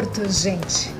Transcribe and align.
Porto, 0.00 0.26
gente. 0.30 0.94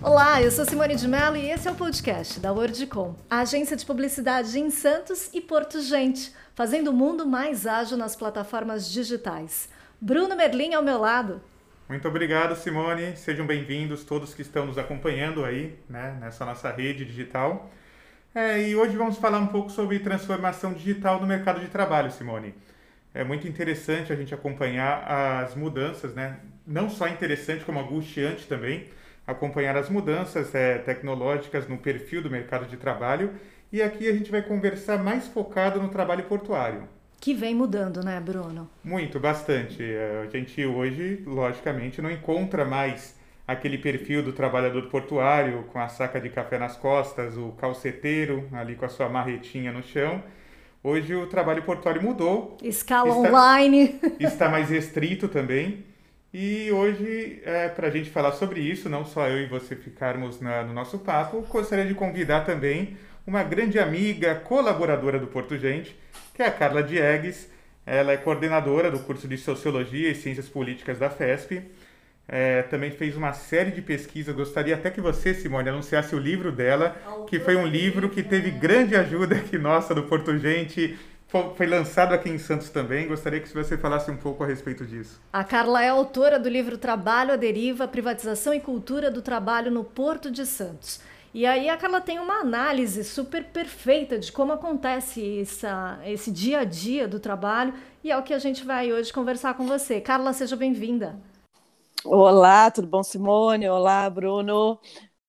Olá, 0.00 0.40
eu 0.40 0.48
sou 0.52 0.64
Simone 0.64 0.94
de 0.94 1.08
Mello 1.08 1.36
e 1.36 1.50
esse 1.50 1.66
é 1.66 1.72
o 1.72 1.74
podcast 1.74 2.38
da 2.38 2.52
WordCom, 2.52 3.16
a 3.28 3.40
agência 3.40 3.76
de 3.76 3.84
publicidade 3.84 4.60
em 4.60 4.70
Santos 4.70 5.28
e 5.34 5.40
Porto 5.40 5.80
Gente, 5.80 6.32
fazendo 6.54 6.92
o 6.92 6.92
mundo 6.92 7.26
mais 7.26 7.66
ágil 7.66 7.96
nas 7.96 8.14
plataformas 8.14 8.88
digitais. 8.88 9.68
Bruno 10.00 10.36
Merlin 10.36 10.74
ao 10.74 10.84
meu 10.84 11.00
lado. 11.00 11.40
Muito 11.88 12.06
obrigado, 12.06 12.54
Simone. 12.54 13.16
Sejam 13.16 13.44
bem-vindos 13.44 14.04
todos 14.04 14.32
que 14.34 14.42
estão 14.42 14.66
nos 14.66 14.78
acompanhando 14.78 15.44
aí, 15.44 15.76
né, 15.88 16.16
nessa 16.20 16.44
nossa 16.44 16.70
rede 16.70 17.04
digital. 17.04 17.68
É, 18.32 18.68
e 18.68 18.76
hoje 18.76 18.96
vamos 18.96 19.18
falar 19.18 19.38
um 19.38 19.48
pouco 19.48 19.68
sobre 19.68 19.98
transformação 19.98 20.72
digital 20.72 21.20
no 21.20 21.26
mercado 21.26 21.58
de 21.58 21.66
trabalho, 21.66 22.12
Simone. 22.12 22.54
É 23.16 23.24
muito 23.24 23.48
interessante 23.48 24.12
a 24.12 24.16
gente 24.16 24.34
acompanhar 24.34 25.02
as 25.42 25.54
mudanças, 25.54 26.14
né? 26.14 26.36
Não 26.66 26.90
só 26.90 27.08
interessante, 27.08 27.64
como 27.64 27.80
angustiante 27.80 28.46
também, 28.46 28.84
acompanhar 29.26 29.74
as 29.74 29.88
mudanças 29.88 30.54
é, 30.54 30.76
tecnológicas 30.76 31.66
no 31.66 31.78
perfil 31.78 32.22
do 32.22 32.30
mercado 32.30 32.66
de 32.66 32.76
trabalho. 32.76 33.32
E 33.72 33.80
aqui 33.80 34.06
a 34.06 34.12
gente 34.12 34.30
vai 34.30 34.42
conversar 34.42 35.02
mais 35.02 35.26
focado 35.26 35.80
no 35.80 35.88
trabalho 35.88 36.24
portuário. 36.24 36.86
Que 37.18 37.32
vem 37.32 37.54
mudando, 37.54 38.04
né, 38.04 38.20
Bruno? 38.20 38.68
Muito, 38.84 39.18
bastante. 39.18 39.82
É, 39.82 40.22
a 40.22 40.30
gente 40.30 40.66
hoje, 40.66 41.22
logicamente, 41.26 42.02
não 42.02 42.10
encontra 42.10 42.66
mais 42.66 43.16
aquele 43.48 43.78
perfil 43.78 44.22
do 44.22 44.34
trabalhador 44.34 44.90
portuário 44.90 45.64
com 45.72 45.78
a 45.78 45.88
saca 45.88 46.20
de 46.20 46.28
café 46.28 46.58
nas 46.58 46.76
costas, 46.76 47.34
o 47.38 47.52
calceteiro 47.52 48.46
ali 48.52 48.74
com 48.74 48.84
a 48.84 48.90
sua 48.90 49.08
marretinha 49.08 49.72
no 49.72 49.82
chão. 49.82 50.22
Hoje 50.88 51.16
o 51.16 51.26
trabalho 51.26 51.64
portuário 51.64 52.00
mudou. 52.00 52.56
Escala 52.62 53.08
está, 53.08 53.18
online. 53.18 54.00
Está 54.20 54.48
mais 54.48 54.70
restrito 54.70 55.26
também. 55.26 55.84
E 56.32 56.70
hoje, 56.70 57.42
é, 57.44 57.68
para 57.68 57.88
a 57.88 57.90
gente 57.90 58.08
falar 58.08 58.30
sobre 58.30 58.60
isso, 58.60 58.88
não 58.88 59.04
só 59.04 59.26
eu 59.26 59.40
e 59.40 59.46
você 59.46 59.74
ficarmos 59.74 60.40
na, 60.40 60.62
no 60.62 60.72
nosso 60.72 61.00
papo, 61.00 61.44
gostaria 61.50 61.84
de 61.84 61.92
convidar 61.92 62.42
também 62.42 62.96
uma 63.26 63.42
grande 63.42 63.80
amiga, 63.80 64.36
colaboradora 64.36 65.18
do 65.18 65.26
Porto 65.26 65.58
Gente, 65.58 65.98
que 66.32 66.40
é 66.40 66.46
a 66.46 66.52
Carla 66.52 66.84
Diegues. 66.84 67.50
Ela 67.84 68.12
é 68.12 68.16
coordenadora 68.16 68.88
do 68.88 69.00
curso 69.00 69.26
de 69.26 69.36
Sociologia 69.36 70.08
e 70.08 70.14
Ciências 70.14 70.48
Políticas 70.48 71.00
da 71.00 71.10
FESP. 71.10 71.64
É, 72.28 72.62
também 72.62 72.90
fez 72.90 73.16
uma 73.16 73.32
série 73.32 73.70
de 73.70 73.80
pesquisas. 73.80 74.34
Gostaria 74.34 74.74
até 74.74 74.90
que 74.90 75.00
você, 75.00 75.32
Simone, 75.32 75.68
anunciasse 75.68 76.14
o 76.14 76.18
livro 76.18 76.50
dela, 76.50 76.96
que 77.28 77.38
foi 77.38 77.56
um 77.56 77.66
livro 77.66 78.08
que 78.08 78.22
teve 78.22 78.50
grande 78.50 78.96
ajuda 78.96 79.36
aqui 79.36 79.56
nossa 79.56 79.94
do 79.94 80.02
Porto 80.02 80.36
Gente 80.36 80.98
foi 81.56 81.66
lançado 81.66 82.14
aqui 82.14 82.30
em 82.30 82.38
Santos 82.38 82.70
também. 82.70 83.08
Gostaria 83.08 83.40
que 83.40 83.52
você 83.52 83.76
falasse 83.76 84.10
um 84.10 84.16
pouco 84.16 84.44
a 84.44 84.46
respeito 84.46 84.84
disso. 84.84 85.20
A 85.32 85.42
Carla 85.42 85.82
é 85.82 85.88
autora 85.88 86.38
do 86.38 86.48
livro 86.48 86.78
Trabalho 86.78 87.32
à 87.32 87.36
Deriva, 87.36 87.88
Privatização 87.88 88.54
e 88.54 88.60
Cultura 88.60 89.10
do 89.10 89.20
Trabalho 89.20 89.70
no 89.70 89.84
Porto 89.84 90.30
de 90.30 90.46
Santos. 90.46 91.00
E 91.34 91.44
aí 91.44 91.68
a 91.68 91.76
Carla 91.76 92.00
tem 92.00 92.18
uma 92.18 92.40
análise 92.40 93.04
super 93.04 93.44
perfeita 93.44 94.18
de 94.18 94.32
como 94.32 94.52
acontece 94.52 95.40
essa, 95.40 95.98
esse 96.06 96.30
dia 96.30 96.60
a 96.60 96.64
dia 96.64 97.06
do 97.06 97.20
trabalho 97.20 97.74
e 98.02 98.10
é 98.10 98.16
o 98.16 98.22
que 98.22 98.32
a 98.32 98.38
gente 98.38 98.64
vai 98.64 98.90
hoje 98.92 99.12
conversar 99.12 99.54
com 99.54 99.66
você. 99.66 100.00
Carla, 100.00 100.32
seja 100.32 100.56
bem-vinda. 100.56 101.16
Olá, 102.08 102.70
tudo 102.70 102.86
bom, 102.86 103.02
Simone? 103.02 103.68
Olá, 103.68 104.08
Bruno. 104.08 104.80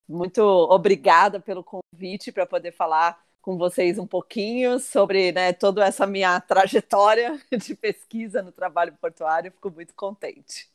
Muito 0.07 0.41
obrigada 0.41 1.39
pelo 1.39 1.63
convite 1.63 2.31
para 2.31 2.45
poder 2.45 2.71
falar 2.71 3.19
com 3.41 3.57
vocês 3.57 3.97
um 3.99 4.07
pouquinho 4.07 4.79
sobre 4.79 5.31
né, 5.31 5.53
toda 5.53 5.85
essa 5.85 6.05
minha 6.07 6.39
trajetória 6.41 7.39
de 7.51 7.75
pesquisa 7.75 8.41
no 8.43 8.51
trabalho 8.51 8.93
portuário. 9.01 9.51
Fico 9.51 9.71
muito 9.71 9.95
contente. 9.95 10.69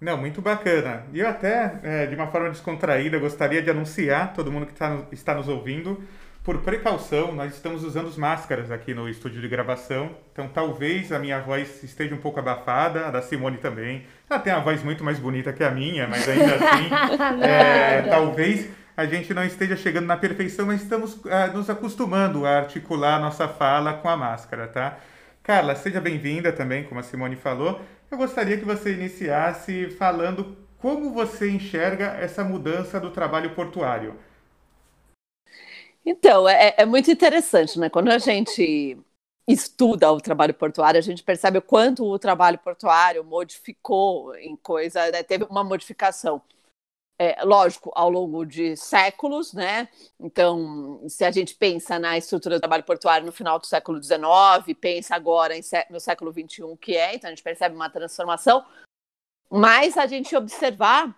Não, 0.00 0.18
muito 0.18 0.42
bacana. 0.42 1.06
E 1.12 1.20
eu 1.20 1.28
até, 1.28 1.80
é, 1.82 2.06
de 2.06 2.14
uma 2.14 2.26
forma 2.30 2.50
descontraída, 2.50 3.18
gostaria 3.18 3.62
de 3.62 3.70
anunciar, 3.70 4.34
todo 4.34 4.52
mundo 4.52 4.66
que 4.66 4.74
tá, 4.74 5.06
está 5.12 5.34
nos 5.34 5.48
ouvindo, 5.48 6.02
por 6.44 6.58
precaução, 6.58 7.34
nós 7.34 7.54
estamos 7.54 7.82
usando 7.82 8.14
máscaras 8.18 8.70
aqui 8.70 8.92
no 8.92 9.08
estúdio 9.08 9.40
de 9.40 9.48
gravação, 9.48 10.14
então 10.30 10.46
talvez 10.46 11.10
a 11.10 11.18
minha 11.18 11.40
voz 11.40 11.82
esteja 11.82 12.14
um 12.14 12.18
pouco 12.18 12.38
abafada, 12.38 13.06
a 13.06 13.10
da 13.10 13.22
Simone 13.22 13.56
também. 13.56 14.04
Ela 14.28 14.38
tem 14.38 14.52
uma 14.52 14.60
voz 14.60 14.82
muito 14.82 15.02
mais 15.02 15.18
bonita 15.18 15.54
que 15.54 15.64
a 15.64 15.70
minha, 15.70 16.06
mas 16.06 16.28
ainda 16.28 16.54
assim, 16.56 17.40
é, 17.42 18.02
talvez 18.02 18.68
a 18.94 19.06
gente 19.06 19.32
não 19.32 19.42
esteja 19.42 19.74
chegando 19.74 20.04
na 20.04 20.18
perfeição, 20.18 20.66
mas 20.66 20.82
estamos 20.82 21.14
uh, 21.14 21.50
nos 21.54 21.70
acostumando 21.70 22.44
a 22.44 22.58
articular 22.58 23.16
a 23.16 23.20
nossa 23.20 23.48
fala 23.48 23.94
com 23.94 24.08
a 24.10 24.16
máscara, 24.16 24.68
tá? 24.68 24.98
Carla, 25.42 25.74
seja 25.74 25.98
bem-vinda 25.98 26.52
também, 26.52 26.84
como 26.84 27.00
a 27.00 27.02
Simone 27.02 27.36
falou. 27.36 27.80
Eu 28.10 28.18
gostaria 28.18 28.58
que 28.58 28.66
você 28.66 28.92
iniciasse 28.92 29.86
falando 29.98 30.58
como 30.76 31.10
você 31.14 31.50
enxerga 31.50 32.18
essa 32.20 32.44
mudança 32.44 33.00
do 33.00 33.10
trabalho 33.10 33.50
portuário. 33.50 34.14
Então, 36.04 36.48
é, 36.48 36.74
é 36.78 36.84
muito 36.84 37.10
interessante, 37.10 37.78
né? 37.78 37.88
Quando 37.88 38.10
a 38.10 38.18
gente 38.18 38.98
estuda 39.48 40.12
o 40.12 40.20
trabalho 40.20 40.54
portuário, 40.54 40.98
a 40.98 41.02
gente 41.02 41.22
percebe 41.22 41.58
o 41.58 41.62
quanto 41.62 42.04
o 42.04 42.18
trabalho 42.18 42.58
portuário 42.58 43.24
modificou 43.24 44.34
em 44.36 44.56
coisa, 44.56 45.10
né? 45.10 45.22
teve 45.22 45.44
uma 45.44 45.62
modificação 45.64 46.42
é, 47.18 47.44
lógico, 47.44 47.92
ao 47.94 48.10
longo 48.10 48.44
de 48.44 48.76
séculos, 48.76 49.52
né? 49.52 49.88
Então, 50.18 51.00
se 51.08 51.24
a 51.24 51.30
gente 51.30 51.54
pensa 51.54 51.98
na 51.98 52.18
estrutura 52.18 52.56
do 52.56 52.60
trabalho 52.60 52.82
portuário 52.84 53.24
no 53.24 53.32
final 53.32 53.58
do 53.58 53.66
século 53.66 54.02
XIX, 54.02 54.20
pensa 54.80 55.14
agora 55.14 55.60
sé 55.62 55.86
no 55.90 56.00
século 56.00 56.32
XXI, 56.32 56.76
que 56.80 56.96
é, 56.96 57.14
então 57.14 57.28
a 57.28 57.32
gente 57.32 57.42
percebe 57.42 57.74
uma 57.74 57.88
transformação, 57.88 58.64
mas 59.50 59.96
a 59.96 60.06
gente 60.06 60.34
observar 60.34 61.16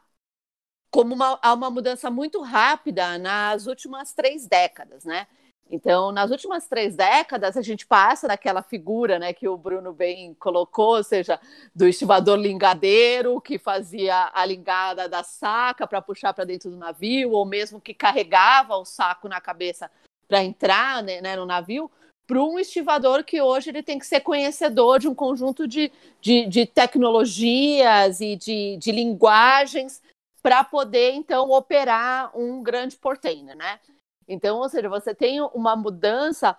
como 0.96 1.14
uma, 1.14 1.38
há 1.42 1.52
uma 1.52 1.68
mudança 1.68 2.10
muito 2.10 2.40
rápida 2.40 3.18
nas 3.18 3.66
últimas 3.66 4.14
três 4.14 4.46
décadas, 4.46 5.04
né? 5.04 5.26
Então, 5.70 6.10
nas 6.10 6.30
últimas 6.30 6.66
três 6.66 6.96
décadas, 6.96 7.54
a 7.54 7.60
gente 7.60 7.86
passa 7.86 8.26
daquela 8.26 8.62
figura 8.62 9.18
né, 9.18 9.34
que 9.34 9.46
o 9.46 9.58
Bruno 9.58 9.92
bem 9.92 10.32
colocou, 10.40 10.96
ou 10.96 11.04
seja, 11.04 11.38
do 11.74 11.86
estivador 11.86 12.38
lingadeiro 12.38 13.42
que 13.42 13.58
fazia 13.58 14.30
a 14.32 14.46
lingada 14.46 15.06
da 15.06 15.22
saca 15.22 15.86
para 15.86 16.00
puxar 16.00 16.32
para 16.32 16.46
dentro 16.46 16.70
do 16.70 16.78
navio, 16.78 17.32
ou 17.32 17.44
mesmo 17.44 17.78
que 17.78 17.92
carregava 17.92 18.74
o 18.76 18.86
saco 18.86 19.28
na 19.28 19.38
cabeça 19.38 19.90
para 20.26 20.42
entrar 20.42 21.02
né, 21.02 21.20
né, 21.20 21.36
no 21.36 21.44
navio, 21.44 21.90
para 22.26 22.42
um 22.42 22.58
estivador 22.58 23.22
que 23.22 23.38
hoje 23.42 23.68
ele 23.68 23.82
tem 23.82 23.98
que 23.98 24.06
ser 24.06 24.20
conhecedor 24.20 24.98
de 24.98 25.08
um 25.08 25.14
conjunto 25.14 25.68
de, 25.68 25.92
de, 26.22 26.46
de 26.46 26.64
tecnologias 26.64 28.22
e 28.22 28.34
de, 28.34 28.78
de 28.78 28.92
linguagens 28.92 30.00
para 30.46 30.62
poder, 30.62 31.10
então, 31.14 31.50
operar 31.50 32.30
um 32.38 32.62
grande 32.62 32.96
portainer, 32.96 33.56
né? 33.56 33.80
Então, 34.28 34.58
ou 34.58 34.68
seja, 34.68 34.88
você 34.88 35.12
tem 35.12 35.40
uma 35.40 35.74
mudança 35.74 36.56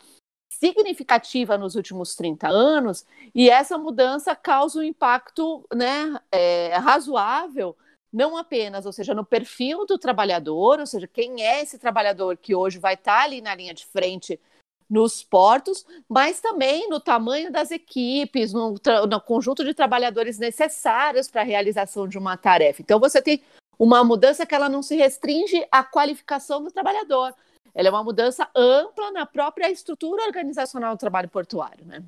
significativa 0.50 1.58
nos 1.58 1.75
últimos 1.75 2.14
30 2.14 2.50
anos, 2.50 3.06
e 3.34 3.50
essa 3.50 3.78
mudança 3.78 4.36
causa 4.36 4.80
um 4.80 4.84
impacto 4.84 5.66
né, 5.74 6.20
é, 6.34 6.75
razoável, 6.75 7.78
não 8.12 8.36
apenas, 8.36 8.86
ou 8.86 8.92
seja, 8.92 9.14
no 9.14 9.24
perfil 9.24 9.86
do 9.86 9.98
trabalhador, 9.98 10.81
ou 10.81 10.86
seja, 10.86 11.08
quem 11.08 11.42
é 11.42 11.62
esse 11.62 11.80
trabalhador 11.80 12.36
que 12.36 12.54
hoje 12.54 12.80
vai 12.80 12.96
estar 12.96 13.24
ali 13.24 13.40
na 13.40 13.56
linha 13.56 13.74
de 13.74 13.86
frente 13.86 14.38
nos 14.90 15.24
portos, 15.24 15.86
mas 16.09 16.42
também 16.42 16.90
no 16.90 17.00
tamanho 17.00 17.50
das 17.54 17.72
equipes, 17.72 18.52
no, 18.52 18.75
no 19.09 19.22
conjunto 19.22 19.64
de 19.64 19.74
trabalhadores 19.74 20.38
necessários 20.38 21.30
para 21.30 21.40
a 21.40 21.46
realização 21.46 22.06
de 22.06 22.18
uma 22.18 22.36
tarefa. 22.36 22.81
Então, 22.81 23.00
você 23.00 23.22
tem 23.22 23.42
uma 23.78 24.04
mudança 24.04 24.46
que 24.46 24.56
ela 24.56 24.70
não 24.70 24.82
se 24.82 24.96
restringe 24.96 25.66
à 25.72 25.84
qualificação 25.84 26.63
do 26.63 26.72
trabalhador, 26.72 27.34
ela 27.74 27.88
é 27.88 27.92
uma 27.92 28.04
mudança 28.04 28.50
ampla 28.56 29.12
na 29.12 29.25
própria 29.25 29.69
estrutura 29.69 30.24
organizacional 30.25 30.96
do 30.96 31.00
trabalho 31.00 31.30
portuário, 31.30 31.86
né? 31.86 32.04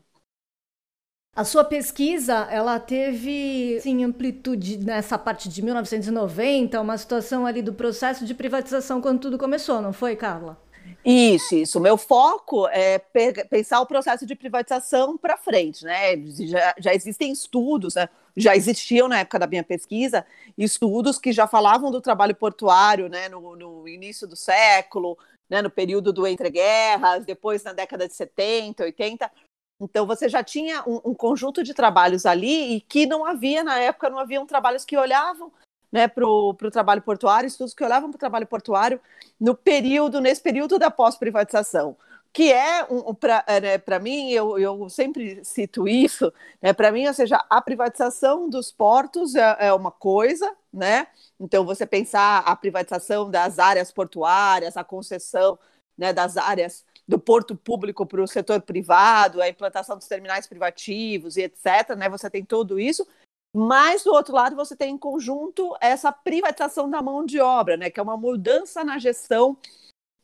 A 1.36 1.46
sua 1.46 1.64
pesquisa, 1.64 2.48
ela 2.50 2.80
teve 2.80 3.80
sim, 3.82 4.04
amplitude 4.04 4.78
nessa 4.78 5.18
parte 5.18 5.48
de 5.48 5.62
1990, 5.62 6.82
uma 6.82 6.98
situação 6.98 7.46
ali 7.46 7.62
do 7.62 7.74
processo 7.74 8.26
de 8.26 8.34
privatização 8.34 9.00
quando 9.00 9.22
tudo 9.22 9.38
começou, 9.38 9.80
não 9.80 9.94
foi, 9.94 10.16
Carla? 10.16 10.58
Isso, 11.06 11.56
isso. 11.56 11.80
Meu 11.80 11.98
foco 11.98 12.68
é 12.70 13.00
pensar 13.50 13.80
o 13.80 13.86
processo 13.86 14.26
de 14.26 14.36
privatização 14.36 15.18
para 15.18 15.38
frente, 15.38 15.86
né? 15.86 16.18
Já, 16.46 16.76
já, 16.78 16.94
existem 16.94 17.32
estudos, 17.32 17.96
né? 17.96 18.10
Já 18.36 18.56
existiam 18.56 19.08
na 19.08 19.20
época 19.20 19.40
da 19.40 19.48
minha 19.48 19.64
pesquisa, 19.64 20.26
estudos 20.58 21.18
que 21.18 21.32
já 21.32 21.48
falavam 21.48 21.92
do 21.92 22.02
trabalho 22.02 22.36
portuário, 22.36 23.10
né? 23.10 23.30
No, 23.30 23.56
no 23.56 23.88
início 23.88 24.28
do 24.28 24.36
século, 24.36 25.18
né, 25.50 25.62
no 25.62 25.70
período 25.70 26.14
do 26.14 26.28
entreguerras, 26.28 27.26
depois 27.26 27.64
na 27.64 27.74
década 27.74 28.08
de 28.08 28.14
70, 28.14 28.84
80. 28.84 29.32
Então 29.82 30.06
você 30.06 30.30
já 30.30 30.44
tinha 30.44 30.84
um, 30.86 31.02
um 31.06 31.14
conjunto 31.14 31.64
de 31.64 31.74
trabalhos 31.74 32.26
ali 32.26 32.76
e 32.76 32.82
que 32.82 33.06
não 33.06 33.26
havia 33.26 33.64
na 33.64 33.80
época, 33.80 34.10
não 34.10 34.20
haviam 34.20 34.46
trabalhos 34.46 34.86
que 34.86 34.98
olhavam 34.98 35.52
né, 35.92 36.08
para 36.08 36.28
o 36.28 36.54
trabalho 36.72 37.02
portuário, 37.02 37.48
estudos 37.48 37.74
que 37.74 37.84
olhavam 37.84 38.12
para 38.12 38.18
o 38.18 38.20
trabalho 38.20 38.46
portuário 38.46 39.02
no 39.40 39.56
período, 39.56 40.22
nesse 40.22 40.42
período 40.42 40.78
da 40.78 40.92
pós-privatização, 40.92 41.98
que 42.32 42.52
é 42.54 42.86
um, 42.90 43.14
para 43.14 43.44
é, 43.48 43.60
né, 43.60 44.00
mim, 44.00 44.32
eu, 44.32 44.58
eu 44.60 44.90
sempre 44.90 45.44
cito 45.44 45.88
isso, 45.88 46.32
né, 46.62 46.74
para 46.74 46.92
mim, 46.92 47.08
ou 47.08 47.14
seja, 47.14 47.44
a 47.50 47.62
privatização 47.62 48.50
dos 48.50 48.72
portos 48.72 49.36
é, 49.36 49.58
é, 49.60 49.74
uma 49.74 49.92
coisa, 49.92 50.56
né? 50.72 51.08
Então, 51.40 51.66
você 51.66 51.86
pensar 51.86 52.40
a 52.40 52.56
privatização 52.56 53.30
das 53.32 53.58
áreas 53.58 53.92
portuárias, 53.92 54.78
a 54.78 54.84
concessão 54.84 55.58
né, 55.98 56.14
das 56.14 56.38
áreas 56.38 56.86
do 57.08 57.18
porto 57.18 57.56
público 57.56 58.06
para 58.06 58.22
o 58.22 58.28
setor 58.28 58.62
privado, 58.62 59.42
a 59.42 59.50
implantação 59.50 59.98
dos 59.98 60.08
terminais 60.08 60.46
privativos 60.48 61.38
e 61.38 61.42
etc., 61.42 61.96
né? 61.98 62.08
Você 62.10 62.30
tem 62.30 62.46
tudo 62.46 62.80
isso, 62.80 63.06
mas 63.54 64.04
do 64.04 64.14
outro 64.14 64.36
lado 64.36 64.56
você 64.56 64.76
tem 64.76 64.94
em 64.94 64.98
conjunto 64.98 65.76
essa 65.82 66.12
privatização 66.12 66.90
da 66.90 67.02
mão 67.02 67.26
de 67.26 67.40
obra, 67.40 67.76
né? 67.76 67.90
Que 67.90 68.00
é 68.00 68.04
uma 68.04 68.16
mudança 68.16 68.84
na 68.84 69.00
gestão 69.00 69.58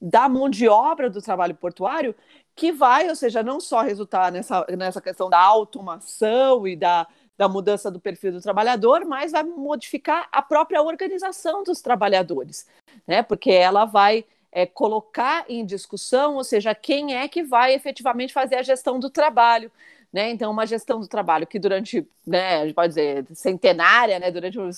da 0.02 0.28
mão 0.30 0.50
de 0.50 0.68
obra 0.68 1.10
do 1.10 1.22
trabalho 1.22 1.56
portuário, 1.56 2.16
que 2.56 2.72
vai, 2.72 3.10
ou 3.10 3.16
seja, 3.16 3.44
não 3.44 3.60
só 3.60 3.82
resultar 3.82 4.32
nessa, 4.32 4.66
nessa 4.78 5.02
questão 5.02 5.30
da 5.30 5.40
automação 5.40 6.68
e 6.68 6.76
da, 6.76 7.08
da 7.38 7.50
mudança 7.50 7.92
do 7.92 8.00
perfil 8.00 8.32
do 8.32 8.42
trabalhador, 8.42 9.06
mas 9.06 9.32
vai 9.32 9.44
modificar 9.44 10.28
a 10.32 10.42
própria 10.42 10.82
organização 10.82 11.64
dos 11.64 11.82
trabalhadores, 11.82 12.68
né? 13.06 13.24
Porque 13.24 13.52
ela 13.52 13.86
vai 13.86 14.26
é, 14.52 14.66
colocar 14.66 15.46
em 15.50 15.66
discussão, 15.66 16.36
ou 16.36 16.44
seja, 16.44 16.74
quem 16.74 17.14
é 17.14 17.28
que 17.28 17.44
vai 17.44 17.74
efetivamente 17.74 18.32
fazer 18.32 18.56
a 18.56 18.64
gestão 18.64 19.00
do 19.00 19.10
trabalho. 19.10 19.70
Né? 20.16 20.30
Então, 20.30 20.50
uma 20.50 20.66
gestão 20.66 21.02
do 21.02 21.10
trabalho 21.10 21.46
que 21.46 21.60
durante, 21.60 22.08
né, 22.26 22.62
a 22.62 22.66
gente 22.66 22.74
pode 22.74 22.88
dizer, 22.88 23.26
centenária, 23.34 24.18
né, 24.18 24.32
durante 24.32 24.58
um, 24.58 24.70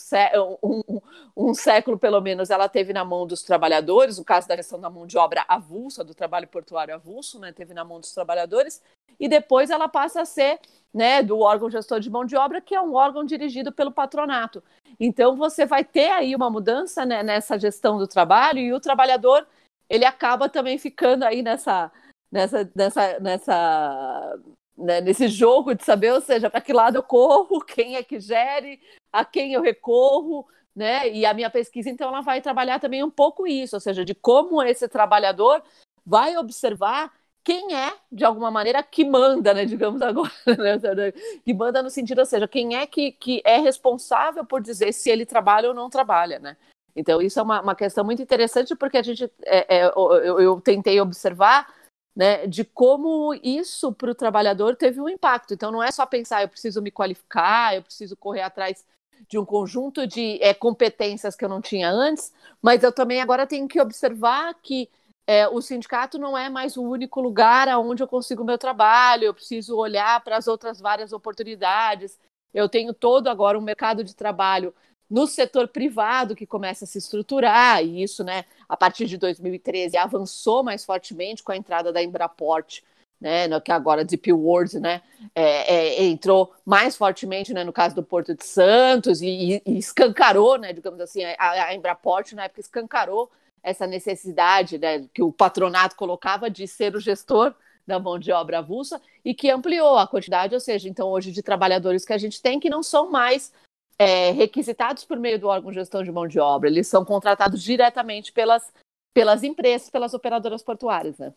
um, 0.63 1.01
um, 1.37 1.53
século 1.53 1.95
pelo 1.95 2.19
menos, 2.19 2.49
ela 2.49 2.67
teve 2.67 2.91
na 2.91 3.05
mão 3.05 3.27
dos 3.27 3.43
trabalhadores, 3.43 4.17
o 4.17 4.25
caso 4.25 4.47
da 4.47 4.55
gestão 4.55 4.81
da 4.81 4.89
mão 4.89 5.05
de 5.05 5.15
obra 5.15 5.45
avulsa, 5.47 6.03
do 6.03 6.15
trabalho 6.15 6.47
portuário 6.47 6.95
avulso, 6.95 7.39
né, 7.39 7.51
teve 7.51 7.71
na 7.71 7.85
mão 7.85 7.99
dos 7.99 8.11
trabalhadores, 8.15 8.81
e 9.19 9.29
depois 9.29 9.69
ela 9.69 9.87
passa 9.87 10.21
a 10.21 10.25
ser 10.25 10.59
né, 10.91 11.21
do 11.21 11.37
órgão 11.37 11.69
gestor 11.69 11.99
de 11.99 12.09
mão 12.09 12.25
de 12.25 12.35
obra, 12.35 12.59
que 12.59 12.73
é 12.73 12.81
um 12.81 12.95
órgão 12.95 13.23
dirigido 13.23 13.71
pelo 13.71 13.91
patronato. 13.91 14.63
Então, 14.99 15.35
você 15.35 15.67
vai 15.67 15.83
ter 15.83 16.09
aí 16.09 16.35
uma 16.35 16.49
mudança 16.49 17.05
né, 17.05 17.21
nessa 17.21 17.59
gestão 17.59 17.99
do 17.99 18.07
trabalho, 18.07 18.57
e 18.57 18.73
o 18.73 18.79
trabalhador 18.79 19.47
ele 19.87 20.03
acaba 20.03 20.49
também 20.49 20.79
ficando 20.79 21.21
aí 21.21 21.43
nessa, 21.43 21.91
nessa, 22.31 22.67
nessa, 22.75 23.19
nessa 23.19 24.39
né, 24.77 25.01
nesse 25.01 25.27
jogo 25.27 25.73
de 25.73 25.83
saber, 25.83 26.13
ou 26.13 26.21
seja, 26.21 26.49
para 26.49 26.61
que 26.61 26.71
lado 26.71 26.97
eu 26.97 27.03
corro, 27.03 27.59
quem 27.65 27.95
é 27.95 28.03
que 28.03 28.19
gere, 28.19 28.79
a 29.11 29.25
quem 29.25 29.53
eu 29.53 29.61
recorro, 29.61 30.47
né? 30.75 31.09
E 31.09 31.25
a 31.25 31.33
minha 31.33 31.49
pesquisa, 31.49 31.89
então, 31.89 32.09
ela 32.09 32.21
vai 32.21 32.39
trabalhar 32.39 32.79
também 32.79 33.03
um 33.03 33.09
pouco 33.09 33.47
isso, 33.47 33.75
ou 33.75 33.79
seja, 33.79 34.05
de 34.05 34.13
como 34.13 34.61
esse 34.61 34.87
trabalhador 34.87 35.63
vai 36.05 36.37
observar 36.37 37.11
quem 37.43 37.73
é, 37.73 37.93
de 38.11 38.25
alguma 38.25 38.51
maneira, 38.51 38.83
que 38.83 39.05
manda, 39.05 39.53
né, 39.53 39.63
digamos 39.65 40.01
agora, 40.01 40.31
né, 40.45 41.11
que 41.43 41.53
manda 41.53 41.81
no 41.81 41.89
sentido, 41.89 42.19
ou 42.19 42.25
seja, 42.25 42.47
quem 42.47 42.75
é 42.75 42.85
que, 42.85 43.13
que 43.13 43.41
é 43.45 43.57
responsável 43.57 44.45
por 44.45 44.61
dizer 44.61 44.93
se 44.93 45.09
ele 45.09 45.25
trabalha 45.25 45.69
ou 45.69 45.73
não 45.73 45.89
trabalha, 45.89 46.39
né? 46.39 46.57
Então, 46.95 47.21
isso 47.21 47.39
é 47.39 47.43
uma, 47.43 47.61
uma 47.61 47.75
questão 47.75 48.03
muito 48.03 48.21
interessante, 48.21 48.75
porque 48.75 48.97
a 48.97 49.03
gente, 49.03 49.31
é, 49.45 49.77
é, 49.77 49.85
eu, 49.85 50.39
eu 50.39 50.61
tentei 50.61 50.99
observar 50.99 51.71
né, 52.17 52.47
de 52.47 52.63
como 52.63 53.31
isso 53.43 53.93
para 53.93 54.09
o 54.09 54.15
trabalhador 54.15 54.75
teve 54.75 54.99
um 54.99 55.07
impacto. 55.07 55.53
Então, 55.53 55.71
não 55.71 55.83
é 55.83 55.91
só 55.91 56.03
pensar, 56.03 56.41
eu 56.41 56.49
preciso 56.49 56.81
me 56.81 56.89
qualificar, 56.89 57.75
eu 57.75 57.83
preciso 57.83 58.17
correr 58.17 58.41
atrás 58.41 58.83
de 59.29 59.37
um 59.37 59.45
conjunto 59.45 60.07
de 60.07 60.41
é, 60.41 60.51
competências 60.51 61.35
que 61.35 61.45
eu 61.45 61.49
não 61.49 61.61
tinha 61.61 61.91
antes, 61.91 62.33
mas 62.59 62.81
eu 62.81 62.91
também 62.91 63.21
agora 63.21 63.45
tenho 63.45 63.67
que 63.67 63.79
observar 63.79 64.55
que 64.63 64.89
é, 65.27 65.47
o 65.47 65.61
sindicato 65.61 66.17
não 66.17 66.35
é 66.35 66.49
mais 66.49 66.75
o 66.75 66.81
único 66.81 67.21
lugar 67.21 67.67
onde 67.77 68.01
eu 68.01 68.07
consigo 68.07 68.43
meu 68.43 68.57
trabalho, 68.57 69.25
eu 69.25 69.33
preciso 69.33 69.77
olhar 69.77 70.19
para 70.23 70.37
as 70.37 70.47
outras 70.47 70.79
várias 70.79 71.13
oportunidades. 71.13 72.17
Eu 72.51 72.67
tenho 72.67 72.95
todo 72.95 73.27
agora 73.27 73.59
um 73.59 73.61
mercado 73.61 74.03
de 74.03 74.15
trabalho 74.15 74.73
no 75.09 75.25
setor 75.25 75.67
privado 75.67 76.35
que 76.35 76.45
começa 76.45 76.85
a 76.85 76.87
se 76.87 76.97
estruturar, 76.97 77.83
e 77.83 78.03
isso, 78.03 78.23
né, 78.23 78.45
a 78.67 78.75
partir 78.75 79.05
de 79.05 79.17
2013, 79.17 79.97
avançou 79.97 80.63
mais 80.63 80.83
fortemente 80.83 81.41
com 81.43 81.51
a 81.51 81.57
entrada 81.57 81.93
da 81.93 82.03
Embraport, 82.03 82.81
né, 83.19 83.47
que 83.61 83.71
agora 83.71 84.05
Deep 84.05 84.31
World, 84.31 84.79
né, 84.79 85.01
é, 85.33 85.75
é, 85.75 86.03
entrou 86.05 86.53
mais 86.65 86.95
fortemente, 86.95 87.53
né, 87.53 87.63
no 87.63 87.73
caso 87.73 87.95
do 87.95 88.03
Porto 88.03 88.35
de 88.35 88.45
Santos, 88.45 89.21
e, 89.21 89.61
e 89.65 89.77
escancarou, 89.77 90.57
né, 90.57 90.73
digamos 90.73 90.99
assim, 90.99 91.23
a, 91.23 91.67
a 91.67 91.73
Embraport 91.73 92.33
na 92.33 92.43
época 92.43 92.61
escancarou 92.61 93.31
essa 93.63 93.87
necessidade 93.87 94.77
né, 94.77 95.07
que 95.13 95.23
o 95.23 95.31
patronato 95.31 95.95
colocava 95.95 96.49
de 96.49 96.67
ser 96.67 96.95
o 96.95 96.99
gestor 96.99 97.53
da 97.85 97.99
mão 97.99 98.19
de 98.19 98.31
obra 98.31 98.59
avulsa 98.59 99.01
e 99.23 99.33
que 99.33 99.49
ampliou 99.49 99.97
a 99.97 100.05
quantidade, 100.05 100.53
ou 100.53 100.59
seja, 100.59 100.89
então 100.89 101.09
hoje 101.09 101.31
de 101.31 101.41
trabalhadores 101.41 102.05
que 102.05 102.13
a 102.13 102.17
gente 102.17 102.41
tem 102.41 102.59
que 102.59 102.69
não 102.69 102.83
são 102.83 103.09
mais 103.09 103.51
é, 103.99 104.31
requisitados 104.31 105.03
por 105.03 105.17
meio 105.17 105.39
do 105.39 105.47
órgão 105.47 105.71
de 105.71 105.79
gestão 105.79 106.03
de 106.03 106.11
mão 106.11 106.27
de 106.27 106.39
obra, 106.39 106.69
eles 106.69 106.87
são 106.87 107.03
contratados 107.03 107.61
diretamente 107.63 108.31
pelas, 108.31 108.71
pelas 109.13 109.43
empresas, 109.43 109.89
pelas 109.89 110.13
operadoras 110.13 110.61
portuárias, 110.61 111.17
né? 111.17 111.33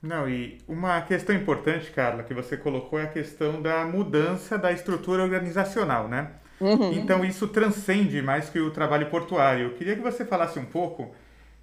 Não, 0.00 0.28
e 0.28 0.58
uma 0.68 1.00
questão 1.02 1.34
importante, 1.34 1.90
Carla, 1.90 2.22
que 2.22 2.34
você 2.34 2.56
colocou 2.56 2.98
é 2.98 3.04
a 3.04 3.08
questão 3.08 3.60
da 3.60 3.84
mudança 3.84 4.56
da 4.56 4.70
estrutura 4.70 5.22
organizacional, 5.22 6.06
né? 6.06 6.32
Uhum. 6.60 6.92
Então 6.92 7.24
isso 7.24 7.48
transcende 7.48 8.22
mais 8.22 8.48
que 8.48 8.58
o 8.58 8.70
trabalho 8.70 9.10
portuário. 9.10 9.64
Eu 9.64 9.74
queria 9.74 9.96
que 9.96 10.02
você 10.02 10.24
falasse 10.24 10.58
um 10.58 10.64
pouco 10.64 11.14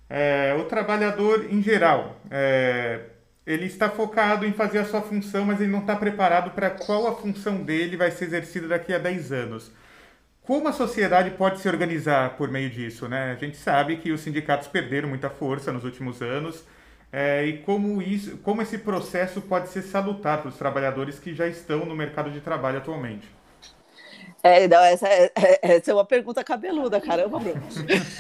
é, 0.09 0.55
o 0.59 0.65
trabalhador 0.65 1.47
em 1.49 1.61
geral. 1.61 2.17
É, 2.29 3.05
ele 3.45 3.65
está 3.65 3.89
focado 3.89 4.45
em 4.45 4.53
fazer 4.53 4.79
a 4.79 4.85
sua 4.85 5.01
função, 5.01 5.45
mas 5.45 5.59
ele 5.59 5.71
não 5.71 5.79
está 5.79 5.95
preparado 5.95 6.51
para 6.51 6.69
qual 6.69 7.07
a 7.07 7.15
função 7.15 7.63
dele 7.63 7.97
vai 7.97 8.11
ser 8.11 8.25
exercida 8.25 8.67
daqui 8.67 8.93
a 8.93 8.97
10 8.97 9.31
anos. 9.31 9.71
Como 10.45 10.67
a 10.67 10.73
sociedade 10.73 11.31
pode 11.31 11.59
se 11.59 11.69
organizar 11.69 12.35
por 12.35 12.51
meio 12.51 12.69
disso? 12.69 13.07
Né? 13.07 13.31
A 13.31 13.35
gente 13.35 13.55
sabe 13.55 13.97
que 13.97 14.11
os 14.11 14.21
sindicatos 14.21 14.67
perderam 14.67 15.07
muita 15.07 15.29
força 15.29 15.71
nos 15.71 15.85
últimos 15.85 16.21
anos 16.21 16.65
é, 17.11 17.45
e 17.45 17.59
como, 17.59 18.01
isso, 18.01 18.37
como 18.39 18.61
esse 18.61 18.79
processo 18.79 19.39
pode 19.39 19.69
ser 19.69 19.83
salutar 19.83 20.39
para 20.41 20.49
os 20.49 20.57
trabalhadores 20.57 21.17
que 21.17 21.33
já 21.33 21.47
estão 21.47 21.85
no 21.85 21.95
mercado 21.95 22.29
de 22.29 22.41
trabalho 22.41 22.79
atualmente. 22.79 23.27
É, 24.41 24.67
não, 24.67 24.83
essa, 24.83 25.07
é, 25.07 25.31
é, 25.35 25.75
essa 25.77 25.91
é 25.91 25.93
uma 25.93 26.03
pergunta 26.03 26.43
cabeluda, 26.43 26.99
caramba, 26.99 27.39
Bruno. 27.39 27.63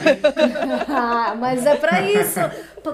ah, 0.87 1.35
mas 1.37 1.65
é 1.65 1.75
para 1.75 2.01
isso. 2.01 2.39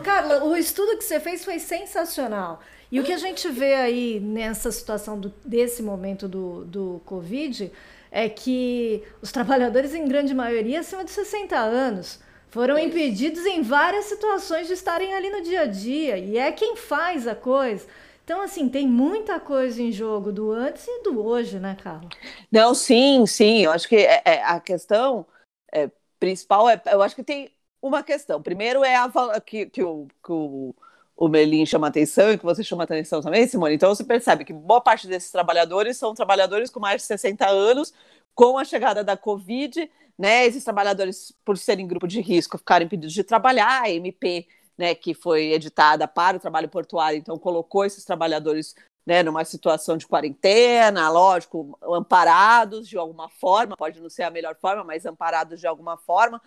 Carla, 0.04 0.44
o 0.46 0.56
estudo 0.56 0.98
que 0.98 1.04
você 1.04 1.20
fez 1.20 1.46
foi 1.46 1.60
sensacional. 1.60 2.62
E 2.92 3.00
o 3.00 3.04
que 3.04 3.13
a 3.13 3.18
gente 3.18 3.48
vê 3.50 3.75
aí 3.75 4.20
nessa 4.20 4.72
situação 4.72 5.20
do, 5.20 5.32
desse 5.46 5.84
momento 5.84 6.27
do, 6.27 6.65
do 6.65 7.01
Covid 7.06 7.72
é 8.12 8.28
que 8.28 9.04
os 9.22 9.32
trabalhadores, 9.32 9.94
em 9.94 10.08
grande 10.08 10.34
maioria, 10.34 10.80
acima 10.80 11.04
de 11.04 11.12
60 11.12 11.56
anos, 11.56 12.20
foram 12.50 12.78
impedidos 12.78 13.46
em 13.46 13.62
várias 13.62 14.06
situações 14.06 14.68
de 14.68 14.74
estarem 14.74 15.13
ali 15.13 15.30
no 15.30 15.42
dia 15.42 15.62
a 15.62 15.66
dia, 15.66 16.18
e 16.18 16.38
é 16.38 16.51
quem 16.51 16.75
faz 16.75 17.28
a 17.28 17.36
coisa. 17.36 17.86
Então, 18.24 18.42
assim, 18.42 18.70
tem 18.70 18.88
muita 18.88 19.39
coisa 19.39 19.82
em 19.82 19.92
jogo 19.92 20.32
do 20.32 20.51
antes 20.51 20.86
e 20.88 21.01
do 21.01 21.25
hoje, 21.25 21.60
né, 21.60 21.75
Carla? 21.82 22.08
Não, 22.51 22.75
sim, 22.75 23.25
sim. 23.25 23.66
Eu 23.66 23.72
acho 23.72 23.88
que 23.88 23.96
é, 23.96 24.22
é, 24.24 24.44
a 24.44 24.60
questão 24.60 25.25
é, 25.74 25.89
principal 26.20 26.70
é. 26.70 26.80
Eu 26.92 27.01
acho 27.01 27.16
que 27.16 27.24
tem 27.24 27.51
uma 27.82 28.04
questão. 28.04 28.39
Primeiro 28.39 28.84
é 28.84 28.96
a 28.96 29.10
que, 29.42 29.66
que, 29.66 29.82
o, 29.82 30.08
que 30.24 30.32
o, 30.32 30.75
o 31.20 31.28
Merlin 31.28 31.66
chama 31.66 31.88
atenção 31.88 32.32
e 32.32 32.38
que 32.38 32.46
você 32.46 32.64
chama 32.64 32.86
atenção 32.86 33.22
também, 33.22 33.46
Simone. 33.46 33.76
Então 33.76 33.94
você 33.94 34.06
percebe 34.06 34.46
que 34.46 34.54
boa 34.54 34.80
parte 34.80 35.06
desses 35.06 35.30
trabalhadores 35.30 35.98
são 35.98 36.14
trabalhadores 36.14 36.70
com 36.70 36.80
mais 36.80 37.02
de 37.02 37.08
60 37.08 37.46
anos, 37.46 37.94
com 38.34 38.58
a 38.58 38.64
chegada 38.64 39.04
da 39.04 39.18
Covid, 39.18 39.92
né? 40.18 40.46
Esses 40.46 40.64
trabalhadores, 40.64 41.34
por 41.44 41.58
serem 41.58 41.86
grupo 41.86 42.08
de 42.08 42.22
risco, 42.22 42.58
ficaram 42.58 42.86
impedidos 42.86 43.14
de 43.14 43.26
trabalhar, 43.26 43.82
a 43.84 43.90
MP, 43.90 44.48
né, 44.78 44.96
que 44.96 45.14
foi 45.14 45.52
editada 45.52 46.08
para 46.08 46.38
o 46.38 46.40
trabalho 46.40 46.70
portuário, 46.70 47.20
então 47.20 47.38
colocou 47.38 47.84
esses 47.84 48.06
trabalhadores 48.06 48.74
né, 49.06 49.22
numa 49.22 49.44
situação 49.44 49.98
de 49.98 50.08
quarentena, 50.08 51.10
lógico, 51.10 51.78
amparados 51.84 52.88
de 52.88 52.98
alguma 52.98 53.28
forma, 53.28 53.76
pode 53.76 54.00
não 54.00 54.10
ser 54.10 54.24
a 54.24 54.32
melhor 54.32 54.56
forma, 54.56 54.86
mas 54.86 55.06
amparados 55.06 55.60
de 55.60 55.68
alguma 55.68 55.98
forma, 55.98 56.42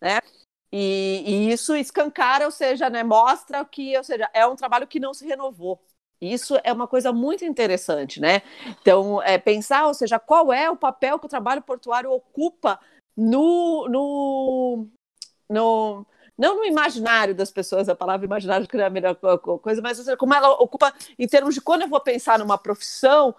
né? 0.00 0.18
E, 0.76 1.22
e, 1.24 1.52
isso 1.52 1.76
escancara, 1.76 2.46
ou 2.46 2.50
seja, 2.50 2.90
né, 2.90 3.04
mostra 3.04 3.64
que, 3.64 3.96
ou 3.96 4.02
seja, 4.02 4.28
é 4.34 4.44
um 4.44 4.56
trabalho 4.56 4.88
que 4.88 4.98
não 4.98 5.14
se 5.14 5.24
renovou. 5.24 5.80
Isso 6.20 6.58
é 6.64 6.72
uma 6.72 6.88
coisa 6.88 7.12
muito 7.12 7.44
interessante, 7.44 8.20
né? 8.20 8.42
Então, 8.80 9.22
é 9.22 9.38
pensar, 9.38 9.86
ou 9.86 9.94
seja, 9.94 10.18
qual 10.18 10.52
é 10.52 10.68
o 10.68 10.76
papel 10.76 11.16
que 11.20 11.26
o 11.26 11.28
trabalho 11.28 11.62
portuário 11.62 12.10
ocupa 12.10 12.80
no, 13.16 13.86
no, 13.88 14.88
no 15.48 16.06
não 16.36 16.56
no 16.56 16.64
imaginário 16.64 17.36
das 17.36 17.52
pessoas, 17.52 17.88
a 17.88 17.94
palavra 17.94 18.26
imaginário 18.26 18.66
que 18.66 18.76
não 18.76 18.82
é 18.82 18.88
a 18.88 18.90
melhor 18.90 19.14
coisa, 19.62 19.80
mas 19.80 19.98
seja, 19.98 20.16
como 20.16 20.34
ela 20.34 20.48
ocupa 20.54 20.92
em 21.16 21.28
termos 21.28 21.54
de 21.54 21.60
quando 21.60 21.82
eu 21.82 21.88
vou 21.88 22.00
pensar 22.00 22.36
numa 22.40 22.58
profissão, 22.58 23.32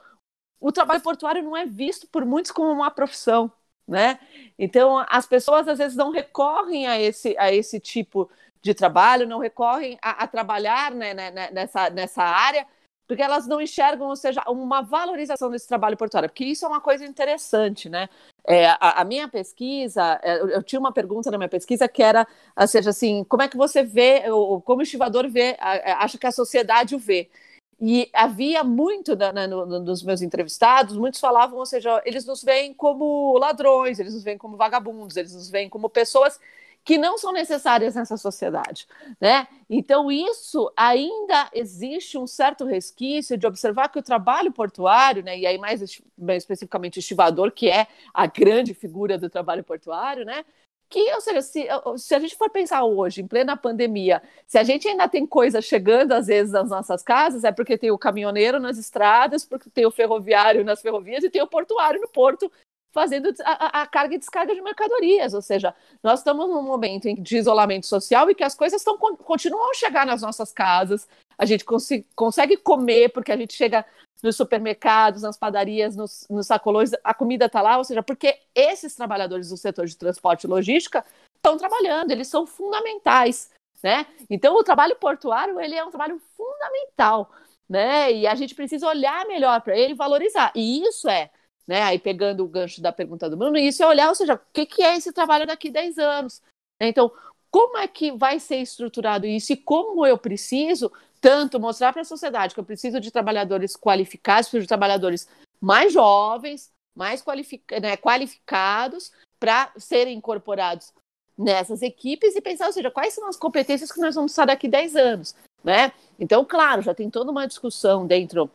o 0.57 0.71
trabalho 0.71 1.01
portuário 1.01 1.43
não 1.43 1.57
é 1.57 1.65
visto 1.65 2.07
por 2.07 2.25
muitos 2.25 2.51
como 2.51 2.71
uma 2.71 2.89
profissão 2.89 3.51
né? 3.87 4.19
Então 4.57 5.03
as 5.09 5.25
pessoas 5.25 5.67
às 5.67 5.77
vezes 5.77 5.95
não 5.95 6.11
recorrem 6.11 6.87
a 6.87 6.99
esse, 6.99 7.35
a 7.37 7.51
esse 7.53 7.79
tipo 7.79 8.29
de 8.61 8.73
trabalho, 8.73 9.27
não 9.27 9.39
recorrem 9.39 9.97
a, 10.01 10.23
a 10.23 10.27
trabalhar 10.27 10.91
né, 10.91 11.13
né, 11.13 11.29
né, 11.31 11.49
nessa, 11.51 11.89
nessa 11.91 12.23
área, 12.23 12.65
porque 13.07 13.21
elas 13.21 13.45
não 13.45 13.61
enxergam, 13.61 14.07
ou 14.07 14.15
seja, 14.15 14.41
uma 14.47 14.81
valorização 14.81 15.51
desse 15.51 15.67
trabalho 15.67 15.95
portuário, 15.95 16.27
porque 16.27 16.45
isso 16.45 16.65
é 16.65 16.67
uma 16.67 16.81
coisa 16.81 17.05
interessante, 17.05 17.87
né? 17.87 18.09
É, 18.47 18.67
a, 18.67 19.01
a, 19.01 19.05
minha 19.05 19.27
pesquisa, 19.27 20.19
é, 20.23 20.39
eu, 20.39 20.49
eu, 20.49 20.63
tinha 20.63 20.79
uma 20.79 20.91
pergunta 20.91 21.29
na 21.29 21.37
minha 21.37 21.49
pesquisa 21.49 21.87
que 21.87 22.01
era, 22.01 22.27
ou 22.59 22.67
seja, 22.67 22.89
assim, 22.89 23.23
como 23.25 23.43
é 23.43 23.47
que 23.47 23.57
você 23.57 23.83
vê, 23.83 24.23
ou, 24.31 24.59
como 24.61 24.79
o 24.79 24.83
estivador 24.83 25.29
vê, 25.29 25.55
acha 25.59 26.17
que 26.17 26.25
a 26.25 26.31
sociedade 26.31 26.95
o 26.95 26.99
vê? 26.99 27.29
E 27.79 28.09
havia 28.13 28.63
muito 28.63 29.15
né, 29.15 29.33
né, 29.33 29.47
no, 29.47 29.65
no, 29.65 29.79
nos 29.79 30.01
meus 30.01 30.21
entrevistados, 30.21 30.95
muitos 30.97 31.19
falavam, 31.19 31.59
ou 31.59 31.65
seja, 31.65 32.01
eles 32.05 32.25
nos 32.25 32.41
veem 32.41 32.73
como 32.73 33.37
ladrões, 33.37 33.99
eles 33.99 34.13
nos 34.13 34.23
veem 34.23 34.37
como 34.37 34.55
vagabundos, 34.55 35.17
eles 35.17 35.33
nos 35.33 35.49
veem 35.49 35.69
como 35.69 35.89
pessoas 35.89 36.39
que 36.85 36.99
não 36.99 37.17
são 37.17 37.33
necessárias 37.33 37.95
nessa 37.95 38.15
sociedade, 38.15 38.87
né? 39.19 39.47
Então 39.67 40.11
isso 40.11 40.71
ainda 40.77 41.49
existe 41.51 42.15
um 42.15 42.27
certo 42.27 42.63
resquício 42.63 43.35
de 43.35 43.47
observar 43.47 43.89
que 43.89 43.97
o 43.97 44.03
trabalho 44.03 44.51
portuário, 44.51 45.23
né? 45.23 45.37
E 45.37 45.47
aí 45.47 45.57
mais, 45.57 45.81
mais 46.15 46.43
especificamente 46.43 46.97
o 46.97 46.99
estivador, 46.99 47.51
que 47.51 47.67
é 47.69 47.87
a 48.13 48.27
grande 48.27 48.75
figura 48.75 49.17
do 49.17 49.29
trabalho 49.29 49.63
portuário, 49.63 50.23
né? 50.23 50.45
Que, 50.89 51.13
ou 51.13 51.21
seja, 51.21 51.41
se, 51.41 51.67
se, 51.97 52.15
a 52.15 52.19
gente 52.19 52.35
for 52.35 52.49
pensar 52.49 52.83
hoje, 52.83 53.21
em 53.21 53.27
plena 53.27 53.57
pandemia, 53.57 54.21
se 54.45 54.57
a 54.57 54.63
gente 54.63 54.87
ainda 54.87 55.07
tem 55.07 55.25
coisa 55.25 55.61
chegando 55.61 56.13
às 56.13 56.27
vezes 56.27 56.53
nas 56.53 56.69
nossas 56.69 57.01
casas, 57.03 57.43
é 57.43 57.51
porque 57.51 57.77
tem 57.77 57.91
o 57.91 57.97
caminhoneiro 57.97 58.59
nas 58.59 58.77
estradas, 58.77 59.45
porque 59.45 59.69
tem 59.69 59.85
o 59.85 59.91
ferroviário 59.91 60.63
nas 60.63 60.81
ferrovias 60.81 61.23
e 61.23 61.29
tem 61.29 61.41
o 61.41 61.47
portuário 61.47 61.99
no 61.99 62.07
porto 62.07 62.51
fazendo 62.95 63.33
a, 63.43 63.81
a, 63.81 63.87
carga 63.87 64.15
e 64.15 64.17
descarga 64.17 64.55
de 64.55 64.61
mercadorias. 64.61 65.33
Ou 65.33 65.41
seja, 65.41 65.75
nós 66.01 66.19
estamos 66.19 66.47
num 66.47 66.61
momento 66.61 67.13
de 67.13 67.37
isolamento 67.37 67.85
social 67.85 68.29
e 68.29 68.35
que 68.35 68.43
as 68.43 68.55
coisas 68.55 68.79
estão, 68.79 68.97
continuam 68.97 69.71
a 69.71 69.73
chegar 69.73 70.05
nas 70.05 70.21
nossas 70.21 70.53
casas. 70.53 71.05
A 71.37 71.45
gente 71.45 71.65
cons 71.65 71.89
consegue 72.15 72.55
comer 72.55 73.09
porque 73.09 73.33
a 73.33 73.37
gente 73.37 73.53
chega 73.53 73.85
nos 74.25 74.35
supermercados, 74.35 75.21
nas 75.21 75.37
padarias, 75.37 75.95
nos, 75.95 76.25
nos 76.29 76.47
sacolões, 76.47 76.91
a 77.03 77.13
comida 77.13 77.45
está 77.45 77.61
lá. 77.61 77.77
Ou 77.77 77.83
seja, 77.83 78.03
porque 78.03 78.39
esses 78.53 78.95
trabalhadores 78.95 79.49
do 79.49 79.57
setor 79.57 79.85
de 79.85 79.95
transporte 79.95 80.43
e 80.43 80.47
logística 80.47 81.05
estão 81.35 81.57
trabalhando, 81.57 82.11
eles 82.11 82.27
são 82.27 82.45
fundamentais. 82.45 83.51
Né? 83.83 84.05
Então, 84.29 84.55
o 84.55 84.63
trabalho 84.63 84.95
portuário 84.95 85.59
ele 85.59 85.75
é 85.75 85.85
um 85.85 85.91
trabalho 85.91 86.19
fundamental. 86.35 87.31
Né? 87.69 88.11
E 88.11 88.27
a 88.27 88.35
gente 88.35 88.55
precisa 88.55 88.87
olhar 88.87 89.25
melhor 89.27 89.61
para 89.61 89.77
ele 89.77 89.93
valorizar. 89.93 90.51
E 90.55 90.83
isso 90.83 91.07
é 91.07 91.29
né? 91.67 91.81
Aí 91.81 91.97
pegando 91.97 92.43
o 92.43 92.47
gancho 92.47 92.81
da 92.81 92.91
pergunta 92.91 93.29
do 93.29 93.35
Bruno, 93.35 93.57
isso 93.57 93.81
é 93.81 93.87
olhar, 93.87 94.09
ou 94.09 94.15
seja, 94.15 94.35
o 94.35 94.39
que, 94.53 94.65
que 94.65 94.83
é 94.83 94.95
esse 94.95 95.11
trabalho 95.11 95.47
daqui 95.47 95.69
a 95.69 95.71
10 95.71 95.97
anos? 95.97 96.41
Então, 96.79 97.11
como 97.49 97.77
é 97.77 97.87
que 97.87 98.11
vai 98.11 98.39
ser 98.39 98.57
estruturado 98.57 99.25
isso 99.25 99.53
e 99.53 99.57
como 99.57 100.05
eu 100.05 100.17
preciso 100.17 100.91
tanto 101.25 101.59
mostrar 101.59 101.91
para 101.91 102.03
a 102.03 102.05
sociedade 102.05 102.53
que 102.53 102.59
eu 102.59 102.63
preciso 102.63 102.99
de 102.99 103.09
trabalhadores 103.09 103.75
qualificados, 103.75 104.47
preciso 104.47 104.61
de 104.61 104.67
trabalhadores 104.67 105.27
mais 105.59 105.91
jovens, 105.91 106.71
mais 106.93 107.23
qualific 107.23 107.63
né, 107.81 107.97
qualificados 107.97 109.11
para 109.39 109.71
serem 109.75 110.19
incorporados 110.19 110.93
nessas 111.35 111.81
equipes 111.81 112.35
e 112.35 112.41
pensar, 112.41 112.67
ou 112.67 112.73
seja, 112.73 112.91
quais 112.91 113.15
são 113.15 113.27
as 113.27 113.37
competências 113.37 113.91
que 113.91 113.99
nós 113.99 114.13
vamos 114.13 114.33
estar 114.33 114.45
daqui 114.45 114.67
10 114.67 114.95
anos, 114.95 115.35
né? 115.63 115.91
Então, 116.19 116.45
claro, 116.45 116.83
já 116.83 116.93
tem 116.93 117.09
toda 117.09 117.31
uma 117.31 117.47
discussão 117.47 118.05
dentro 118.05 118.47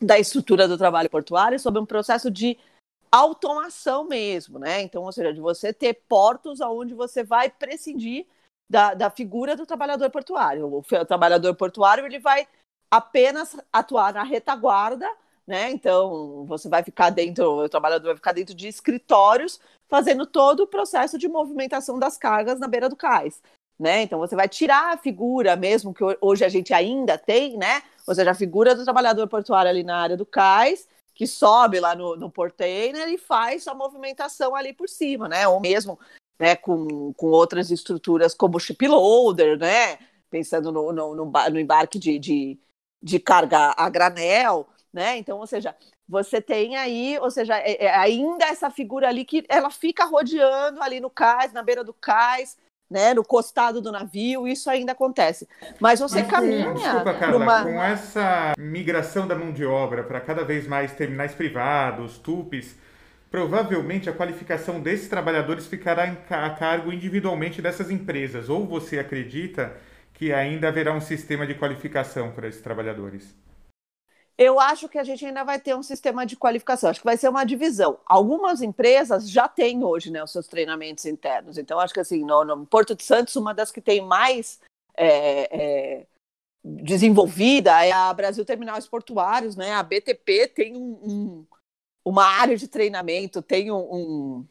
da 0.00 0.18
estrutura 0.18 0.66
do 0.66 0.76
trabalho 0.76 1.08
portuário 1.08 1.60
sobre 1.60 1.80
um 1.80 1.86
processo 1.86 2.32
de 2.32 2.58
automação 3.12 4.08
mesmo, 4.08 4.58
né? 4.58 4.82
Então, 4.82 5.04
ou 5.04 5.12
seja, 5.12 5.32
de 5.32 5.40
você 5.40 5.72
ter 5.72 5.94
portos 6.08 6.60
onde 6.60 6.94
você 6.94 7.22
vai 7.22 7.48
prescindir 7.48 8.26
da, 8.72 8.94
da 8.94 9.10
figura 9.10 9.54
do 9.54 9.66
trabalhador 9.66 10.08
portuário. 10.08 10.66
O, 10.66 10.78
o 10.78 11.04
trabalhador 11.04 11.54
portuário 11.54 12.06
ele 12.06 12.18
vai 12.18 12.48
apenas 12.90 13.54
atuar 13.70 14.14
na 14.14 14.22
retaguarda, 14.22 15.06
né? 15.46 15.70
Então, 15.70 16.46
você 16.46 16.70
vai 16.70 16.82
ficar 16.82 17.10
dentro, 17.10 17.64
o 17.64 17.68
trabalhador 17.68 18.06
vai 18.06 18.16
ficar 18.16 18.32
dentro 18.32 18.54
de 18.54 18.68
escritórios, 18.68 19.60
fazendo 19.88 20.24
todo 20.24 20.60
o 20.60 20.66
processo 20.66 21.18
de 21.18 21.28
movimentação 21.28 21.98
das 21.98 22.16
cargas 22.16 22.58
na 22.58 22.66
beira 22.66 22.88
do 22.88 22.96
cais. 22.96 23.42
Né? 23.78 24.02
Então 24.02 24.18
você 24.18 24.36
vai 24.36 24.48
tirar 24.48 24.94
a 24.94 24.96
figura, 24.96 25.56
mesmo 25.56 25.92
que 25.92 26.04
hoje 26.20 26.44
a 26.44 26.48
gente 26.48 26.72
ainda 26.72 27.18
tem, 27.18 27.56
né? 27.56 27.82
Ou 28.06 28.14
seja, 28.14 28.30
a 28.30 28.34
figura 28.34 28.76
do 28.76 28.84
trabalhador 28.84 29.26
portuário 29.26 29.68
ali 29.68 29.82
na 29.82 29.96
área 29.96 30.16
do 30.16 30.24
cais, 30.24 30.86
que 31.14 31.26
sobe 31.26 31.80
lá 31.80 31.94
no, 31.94 32.14
no 32.14 32.32
e 33.08 33.18
faz 33.18 33.66
a 33.66 33.74
movimentação 33.74 34.54
ali 34.54 34.72
por 34.72 34.88
cima, 34.88 35.28
né? 35.28 35.48
Ou 35.48 35.58
mesmo 35.58 35.98
né, 36.42 36.56
com, 36.56 37.12
com 37.12 37.28
outras 37.28 37.70
estruturas 37.70 38.34
como 38.34 38.58
shiploader, 38.58 39.56
né? 39.56 39.96
Pensando 40.28 40.72
no, 40.72 40.92
no, 40.92 41.14
no, 41.14 41.60
embarque 41.60 42.00
de, 42.00 42.18
de, 42.18 42.58
de 43.00 43.20
carga 43.20 43.72
a 43.76 43.88
granel, 43.88 44.66
né? 44.92 45.16
Então, 45.18 45.38
ou 45.38 45.46
seja, 45.46 45.72
você 46.08 46.40
tem 46.40 46.76
aí, 46.76 47.16
ou 47.20 47.30
seja, 47.30 47.56
é, 47.58 47.84
é 47.84 47.96
ainda 47.96 48.44
essa 48.46 48.70
figura 48.70 49.06
ali 49.06 49.24
que 49.24 49.44
ela 49.48 49.70
fica 49.70 50.04
rodeando 50.04 50.82
ali 50.82 50.98
no 50.98 51.08
cais, 51.08 51.52
na 51.52 51.62
beira 51.62 51.84
do 51.84 51.94
cais, 51.94 52.58
né, 52.90 53.14
no 53.14 53.22
costado 53.22 53.80
do 53.80 53.92
navio, 53.92 54.48
isso 54.48 54.68
ainda 54.68 54.90
acontece. 54.90 55.48
Mas 55.78 56.00
você 56.00 56.22
Mas, 56.22 56.30
caminha. 56.30 56.74
Desculpa, 56.74 57.14
Carla, 57.14 57.38
numa... 57.38 57.62
com 57.62 57.80
essa 57.80 58.52
migração 58.58 59.28
da 59.28 59.36
mão 59.36 59.52
de 59.52 59.64
obra 59.64 60.02
para 60.02 60.20
cada 60.20 60.44
vez 60.44 60.66
mais 60.66 60.92
terminais 60.92 61.36
privados, 61.36 62.18
TUPs, 62.18 62.74
provavelmente 63.32 64.10
a 64.10 64.12
qualificação 64.12 64.78
desses 64.78 65.08
trabalhadores 65.08 65.66
ficará 65.66 66.04
a 66.04 66.50
cargo 66.50 66.92
individualmente 66.92 67.62
dessas 67.62 67.90
empresas. 67.90 68.50
Ou 68.50 68.66
você 68.66 68.98
acredita 68.98 69.74
que 70.12 70.34
ainda 70.34 70.68
haverá 70.68 70.92
um 70.92 71.00
sistema 71.00 71.46
de 71.46 71.54
qualificação 71.54 72.30
para 72.30 72.46
esses 72.46 72.60
trabalhadores? 72.60 73.34
Eu 74.36 74.60
acho 74.60 74.86
que 74.86 74.98
a 74.98 75.04
gente 75.04 75.24
ainda 75.24 75.44
vai 75.44 75.58
ter 75.58 75.74
um 75.74 75.82
sistema 75.82 76.26
de 76.26 76.36
qualificação, 76.36 76.90
acho 76.90 77.00
que 77.00 77.06
vai 77.06 77.16
ser 77.16 77.28
uma 77.28 77.44
divisão. 77.44 77.98
Algumas 78.04 78.60
empresas 78.60 79.28
já 79.30 79.48
têm 79.48 79.82
hoje 79.82 80.10
né, 80.10 80.22
os 80.22 80.32
seus 80.32 80.46
treinamentos 80.46 81.04
internos, 81.06 81.56
então 81.56 81.78
acho 81.78 81.94
que 81.94 82.00
assim, 82.00 82.24
no, 82.24 82.44
no 82.44 82.66
Porto 82.66 82.94
de 82.94 83.02
Santos, 83.02 83.36
uma 83.36 83.54
das 83.54 83.70
que 83.70 83.80
tem 83.80 84.00
mais 84.02 84.58
é, 84.96 85.48
é, 85.50 86.06
desenvolvida 86.64 87.84
é 87.84 87.92
a 87.92 88.12
Brasil 88.12 88.44
Terminais 88.44 88.86
Portuários, 88.86 89.54
né? 89.54 89.72
A 89.72 89.82
BTP 89.82 90.48
tem 90.48 90.76
um, 90.76 90.98
um, 91.02 91.46
uma 92.04 92.24
área 92.24 92.56
de 92.56 92.68
treinamento, 92.68 93.42
tem 93.42 93.70
um, 93.70 93.76
um 93.76 94.46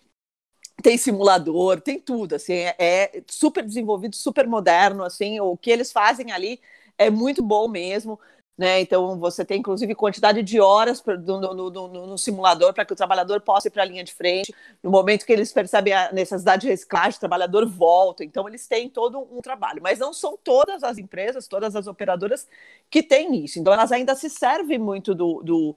tem 0.81 0.97
simulador, 0.97 1.79
tem 1.79 1.99
tudo, 1.99 2.35
assim, 2.35 2.53
é, 2.53 2.75
é 2.79 3.23
super 3.27 3.63
desenvolvido, 3.63 4.15
super 4.15 4.47
moderno, 4.47 5.03
assim, 5.03 5.39
o 5.39 5.55
que 5.55 5.69
eles 5.69 5.91
fazem 5.91 6.31
ali 6.31 6.59
é 6.97 7.09
muito 7.09 7.43
bom 7.43 7.67
mesmo. 7.67 8.19
Né? 8.57 8.81
Então, 8.81 9.17
você 9.17 9.43
tem, 9.43 9.59
inclusive, 9.59 9.95
quantidade 9.95 10.43
de 10.43 10.59
horas 10.59 11.03
no, 11.25 11.39
no, 11.39 11.69
no, 11.71 12.07
no 12.07 12.17
simulador 12.17 12.73
para 12.73 12.85
que 12.85 12.93
o 12.93 12.95
trabalhador 12.95 13.41
possa 13.41 13.67
ir 13.67 13.71
para 13.71 13.81
a 13.81 13.85
linha 13.85 14.03
de 14.03 14.13
frente. 14.13 14.53
No 14.83 14.91
momento 14.91 15.25
que 15.25 15.33
eles 15.33 15.51
percebem 15.51 15.93
a 15.93 16.11
necessidade 16.11 16.63
de 16.63 16.67
reciclagem, 16.67 17.17
o 17.17 17.19
trabalhador 17.19 17.67
volta. 17.67 18.23
Então, 18.23 18.47
eles 18.47 18.67
têm 18.67 18.87
todo 18.87 19.19
um 19.19 19.41
trabalho. 19.41 19.81
Mas 19.81 19.97
não 19.97 20.13
são 20.13 20.37
todas 20.43 20.83
as 20.83 20.99
empresas, 20.99 21.47
todas 21.47 21.75
as 21.75 21.87
operadoras 21.87 22.47
que 22.87 23.01
têm 23.01 23.43
isso. 23.43 23.57
Então, 23.57 23.73
elas 23.73 23.91
ainda 23.91 24.13
se 24.13 24.29
servem 24.29 24.77
muito 24.77 25.15
do, 25.15 25.41
do, 25.41 25.75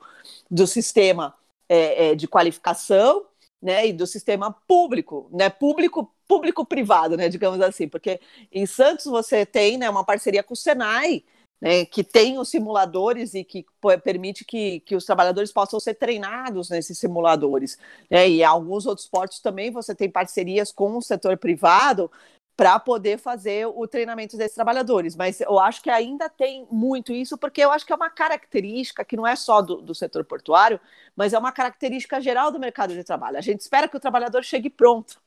do 0.50 0.66
sistema 0.66 1.34
é, 1.68 2.10
é, 2.10 2.14
de 2.14 2.28
qualificação 2.28 3.24
né, 3.60 3.86
e 3.86 3.92
do 3.92 4.06
sistema 4.06 4.54
público, 4.66 5.28
né, 5.32 5.48
público 5.48 6.10
público 6.26 6.64
privado, 6.64 7.16
né, 7.16 7.28
digamos 7.28 7.60
assim, 7.60 7.86
porque 7.86 8.20
em 8.50 8.66
Santos 8.66 9.04
você 9.04 9.44
tem, 9.44 9.76
né, 9.76 9.88
uma 9.90 10.04
parceria 10.04 10.42
com 10.42 10.54
o 10.54 10.56
Senai, 10.56 11.22
né, 11.60 11.84
que 11.84 12.02
tem 12.04 12.38
os 12.38 12.48
simuladores 12.48 13.34
e 13.34 13.44
que 13.44 13.64
permite 14.02 14.44
que, 14.44 14.80
que 14.80 14.94
os 14.94 15.04
trabalhadores 15.04 15.52
possam 15.52 15.78
ser 15.80 15.94
treinados 15.94 16.68
nesses 16.68 16.98
simuladores. 16.98 17.78
Né, 18.10 18.28
e 18.28 18.44
alguns 18.44 18.86
outros 18.86 19.06
portos 19.06 19.40
também 19.40 19.70
você 19.70 19.94
tem 19.94 20.10
parcerias 20.10 20.72
com 20.72 20.96
o 20.96 21.02
setor 21.02 21.36
privado 21.38 22.10
para 22.56 22.78
poder 22.78 23.18
fazer 23.18 23.66
o 23.66 23.86
treinamento 23.86 24.36
desses 24.36 24.54
trabalhadores. 24.54 25.16
Mas 25.16 25.40
eu 25.40 25.58
acho 25.58 25.82
que 25.82 25.90
ainda 25.90 26.28
tem 26.28 26.66
muito 26.70 27.12
isso, 27.12 27.36
porque 27.36 27.60
eu 27.60 27.72
acho 27.72 27.84
que 27.84 27.92
é 27.92 27.96
uma 27.96 28.10
característica 28.10 29.04
que 29.04 29.16
não 29.16 29.26
é 29.26 29.34
só 29.36 29.60
do, 29.60 29.82
do 29.82 29.94
setor 29.94 30.24
portuário, 30.24 30.80
mas 31.16 31.32
é 31.32 31.38
uma 31.38 31.52
característica 31.52 32.20
geral 32.20 32.50
do 32.52 32.60
mercado 32.60 32.94
de 32.94 33.02
trabalho. 33.04 33.38
A 33.38 33.40
gente 33.40 33.60
espera 33.60 33.88
que 33.88 33.96
o 33.96 34.00
trabalhador 34.00 34.44
chegue 34.44 34.70
pronto 34.70 35.20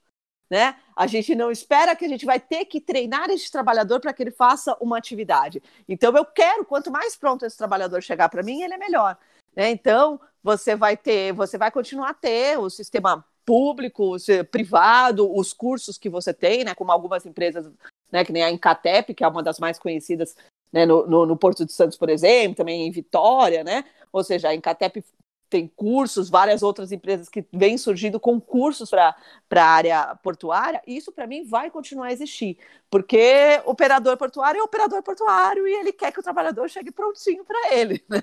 né? 0.49 0.75
A 0.95 1.07
gente 1.07 1.35
não 1.35 1.51
espera 1.51 1.95
que 1.95 2.05
a 2.05 2.07
gente 2.07 2.25
vai 2.25 2.39
ter 2.39 2.65
que 2.65 2.79
treinar 2.79 3.29
esse 3.29 3.51
trabalhador 3.51 3.99
para 3.99 4.13
que 4.13 4.23
ele 4.23 4.31
faça 4.31 4.75
uma 4.79 4.97
atividade. 4.97 5.61
Então 5.87 6.15
eu 6.15 6.25
quero, 6.25 6.65
quanto 6.65 6.91
mais 6.91 7.15
pronto 7.15 7.45
esse 7.45 7.57
trabalhador 7.57 8.01
chegar 8.01 8.29
para 8.29 8.43
mim, 8.43 8.61
ele 8.61 8.73
é 8.73 8.77
melhor. 8.77 9.17
Né? 9.55 9.69
Então 9.71 10.19
você 10.41 10.75
vai 10.75 10.95
ter, 10.95 11.33
você 11.33 11.57
vai 11.57 11.71
continuar 11.71 12.11
a 12.11 12.13
ter 12.13 12.57
o 12.57 12.69
sistema 12.69 13.25
público, 13.47 14.17
privado, 14.51 15.33
os 15.33 15.53
cursos 15.53 15.97
que 15.97 16.09
você 16.09 16.33
tem, 16.33 16.65
né? 16.65 16.75
Como 16.75 16.91
algumas 16.91 17.25
empresas, 17.25 17.71
né? 18.11 18.25
Que 18.25 18.33
nem 18.33 18.43
a 18.43 18.51
Incatep, 18.51 19.13
que 19.13 19.23
é 19.23 19.27
uma 19.27 19.41
das 19.41 19.57
mais 19.57 19.79
conhecidas 19.79 20.35
né, 20.69 20.85
no, 20.85 21.07
no, 21.07 21.25
no 21.25 21.37
Porto 21.37 21.65
de 21.65 21.71
Santos, 21.71 21.97
por 21.97 22.09
exemplo, 22.09 22.57
também 22.57 22.85
em 22.85 22.91
Vitória, 22.91 23.63
né? 23.63 23.85
Ou 24.11 24.21
seja, 24.21 24.49
a 24.49 24.55
Incatep 24.55 25.01
tem 25.49 25.65
cursos, 25.65 26.29
várias 26.29 26.61
outras 26.61 26.91
empresas 26.91 27.29
que 27.29 27.45
vêm 27.53 27.77
surgindo 27.77 28.19
com 28.19 28.37
cursos 28.37 28.89
para 28.89 29.15
a 29.55 29.63
área 29.63 30.15
portuária, 30.21 30.81
isso 30.85 31.09
para 31.09 31.25
mim 31.25 31.45
vai 31.45 31.71
continuar 31.71 32.07
a 32.07 32.11
existir, 32.11 32.57
porque 32.89 33.61
operador 33.65 34.17
portuário 34.17 34.59
é 34.59 34.63
operador 34.63 35.01
portuário 35.01 35.65
e 35.65 35.73
ele 35.73 35.93
quer 35.93 36.11
que 36.11 36.19
o 36.19 36.23
trabalhador 36.23 36.69
chegue 36.69 36.91
prontinho 36.91 37.45
para 37.45 37.73
ele. 37.73 38.03
Né? 38.09 38.19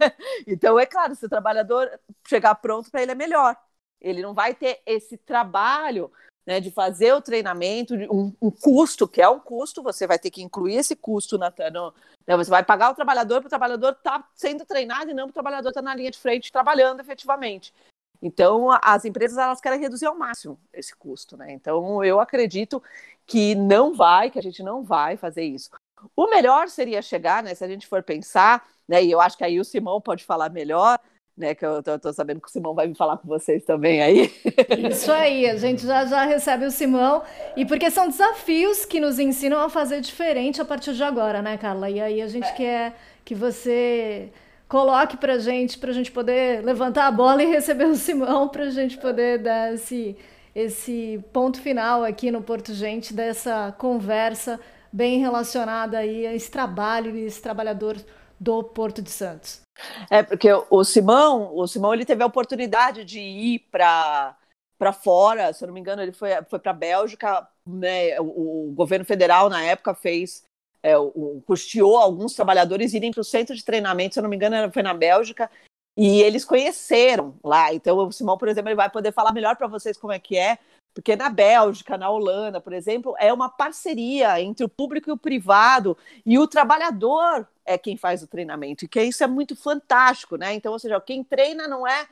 Então, 0.47 0.79
é 0.79 0.85
claro, 0.85 1.15
se 1.15 1.25
o 1.25 1.29
trabalhador 1.31 1.91
chegar 2.27 2.55
pronto 2.57 2.91
para 2.91 3.03
ele 3.03 3.13
é 3.13 3.15
melhor. 3.15 3.57
Ele 4.05 4.23
não 4.23 4.35
vai 4.35 4.55
ter 4.55 4.83
esse 4.85 5.17
trabalho 5.17 6.13
né, 6.47 6.61
de 6.61 6.71
fazer 6.71 7.15
o 7.15 7.23
treinamento, 7.23 7.95
um, 7.95 8.33
um, 8.41 8.51
custo, 8.51 9.09
que 9.09 9.23
é 9.23 9.29
um 9.29 9.41
custo, 9.41 9.83
você 9.83 10.07
vai 10.07 10.19
ter 10.19 10.31
que 10.31 10.43
incluir 10.43 10.75
esse 10.75 10.95
custo 10.95 11.39
na, 11.39 11.53
no, 11.73 11.95
né, 12.27 12.37
você 12.37 12.51
vai 12.51 12.63
pagar 12.63 12.91
o 12.91 12.95
trabalhador 12.95 13.41
para 13.41 13.47
o 13.47 13.51
trabalhador 13.51 13.93
estar 13.93 14.19
tá 14.19 14.29
sendo 14.35 14.65
treinado 14.67 15.11
e 15.11 15.15
não 15.15 15.25
para 15.25 15.31
o 15.31 15.35
trabalhador 15.35 15.71
estar 15.71 15.81
tá 15.81 15.89
na 15.89 15.95
linha 15.95 16.11
de 16.11 16.19
frente 16.19 16.53
trabalhando 16.53 17.01
efetivamente. 17.01 17.73
Então, 18.21 18.69
as 18.83 19.05
empresas 19.05 19.37
elas 19.37 19.61
querem 19.61 19.81
reduzir 19.81 20.07
ao 20.07 20.17
máximo 20.17 20.59
esse 20.73 20.95
custo, 20.97 21.37
né? 21.37 21.53
Então, 21.53 22.03
eu 22.03 22.21
acredito 22.21 22.83
que 23.27 23.55
não 23.55 23.93
vai, 23.95 24.31
que 24.31 24.39
a 24.39 24.43
gente 24.43 24.63
não 24.63 24.83
vai 24.83 25.17
fazer 25.17 25.45
isso. 25.45 25.71
O 26.15 26.29
melhor 26.29 26.69
seria 26.69 27.03
chegar, 27.03 27.43
né, 27.43 27.55
se 27.55 27.65
a 27.65 27.69
gente 27.69 27.87
for 27.87 28.03
pensar, 28.03 28.67
né, 28.87 29.03
e 29.03 29.11
eu 29.11 29.21
acho 29.21 29.37
que 29.37 29.45
aí 29.45 29.59
o 29.59 29.65
Simão 29.65 30.01
pode 30.01 30.25
falar 30.25 30.51
melhor, 30.51 30.99
né? 31.37 31.55
Que 31.55 31.65
eu 31.67 31.83
tô, 31.83 31.99
tô, 31.99 32.13
sabendo 32.13 32.41
que 32.41 32.49
o 32.49 32.51
Simão 32.51 32.75
vai 32.75 32.87
me 32.87 32.95
falar 32.95 33.19
com 33.19 33.29
vocês 33.29 33.65
também 33.65 34.03
aí. 34.03 34.33
Isso 34.91 35.11
aí, 35.11 35.49
a 35.49 35.57
gente 35.57 35.85
já 35.85 36.05
já 36.07 36.25
recebe 36.25 36.65
o 36.65 36.71
Simão. 36.71 37.23
E 37.57 37.65
porque 37.67 37.91
são 37.91 38.09
desafios 38.09 38.85
que 38.85 39.01
nos 39.01 39.19
ensinam 39.19 39.61
a 39.61 39.69
fazer 39.69 40.01
diferente 40.01 40.61
a 40.61 40.65
partir 40.65 40.95
de 40.95 41.03
agora, 41.03 41.43
né, 41.43 41.57
Carla? 41.57 41.91
E 41.91 42.01
aí 42.01 42.23
a 42.23 42.29
gente 42.29 42.49
é. 42.49 42.53
quer 42.53 42.97
que 43.25 43.35
você 43.35 44.31
coloque 44.69 45.17
pra 45.17 45.39
gente, 45.39 45.79
pra 45.79 45.93
gente 45.93 46.11
poder 46.11 46.65
levantar 46.65 47.07
a 47.07 47.13
bola 47.13 47.43
e 47.43 47.47
receber 47.47 47.87
o 47.87 47.97
Simão, 47.97 48.49
pra 48.49 48.71
gente 48.71 48.97
poder 48.99 49.39
dar 49.39 49.75
esse, 49.75 50.17
esse 50.55 51.23
ponto 51.33 51.61
final 51.61 52.05
aqui 52.05 52.31
no 52.31 52.43
Porto 52.43 52.73
Gente 52.73 53.13
dessa 53.13 53.75
conversa 53.79 54.59
bem 54.93 55.19
relacionada 55.19 55.99
aí 55.99 56.27
a 56.27 56.35
esse 56.35 56.51
trabalho 56.51 57.17
e 57.17 57.25
esse 57.25 57.43
trabalhador 57.43 57.97
do 58.39 58.63
Porto 58.63 59.03
de 59.03 59.11
Santos. 59.11 59.64
É, 60.11 60.23
porque 60.23 60.49
o 60.71 60.85
Simão, 60.85 61.55
o 61.55 61.67
Simão 61.67 61.93
ele 61.93 62.05
teve 62.05 62.23
a 62.23 62.27
oportunidade 62.27 63.05
de 63.05 63.21
ir 63.21 63.59
para 63.71 64.37
para 64.77 64.93
fora, 64.93 65.53
se 65.53 65.63
eu 65.63 65.69
não 65.69 65.73
me 65.73 65.81
engano, 65.81 66.03
ele 66.03 66.13
foi, 66.13 66.31
foi 66.51 66.59
para 66.59 66.73
a 66.73 66.75
Bélgica, 66.75 67.49
né? 67.67 68.21
O, 68.21 68.69
o, 68.69 68.73
governo 68.75 69.05
federal 69.05 69.49
na 69.49 69.63
época 69.63 69.95
fez 69.95 70.43
é, 70.83 70.99
o, 70.99 71.43
custeou 71.47 71.97
alguns 71.97 72.35
trabalhadores 72.35 72.93
irem 72.93 73.13
para 73.13 73.21
o 73.21 73.25
centro 73.25 73.55
de 73.55 73.65
treinamento, 73.65 74.15
se 74.15 74.19
eu 74.19 74.23
não 74.23 74.29
me 74.29 74.37
engano, 74.37 74.73
foi 74.73 74.83
na 74.83 74.93
Bélgica, 74.93 75.51
e 75.97 76.21
eles 76.21 76.45
conheceram 76.45 77.35
lá. 77.43 77.73
Então, 77.73 77.97
o 77.97 78.13
Simão, 78.13 78.37
por 78.37 78.49
exemplo, 78.49 78.69
ele 78.69 78.77
vai 78.77 78.91
poder 78.91 79.13
falar 79.13 79.33
melhor 79.33 79.57
para 79.57 79.69
vocês 79.69 79.97
como 79.97 80.13
é 80.13 80.19
que 80.19 80.37
é, 80.37 80.59
porque 80.93 81.17
na 81.17 81.31
Bélgica, 81.31 81.97
na 81.97 82.11
Holanda, 82.11 82.61
por 82.61 82.73
exemplo, 82.73 83.15
é 83.19 83.33
uma 83.33 83.49
parceria 83.49 84.41
entre 84.41 84.65
o 84.65 84.69
público 84.69 85.09
e 85.09 85.13
o 85.13 85.17
privado, 85.17 85.97
e 86.27 86.39
o 86.39 86.47
trabalhador 86.47 87.49
é 87.65 87.79
quem 87.79 87.97
faz 87.97 88.23
o 88.23 88.27
treinamento, 88.27 88.85
e 88.85 88.89
que 88.89 89.03
isso 89.03 89.25
é 89.25 89.27
muito 89.27 89.57
fantástico, 89.57 90.37
né? 90.37 90.55
Então, 90.55 90.73
ou 90.73 90.79
seja, 90.79 91.01
quem 91.01 91.25
treina 91.25 91.67
não 91.67 91.87
é 91.87 92.07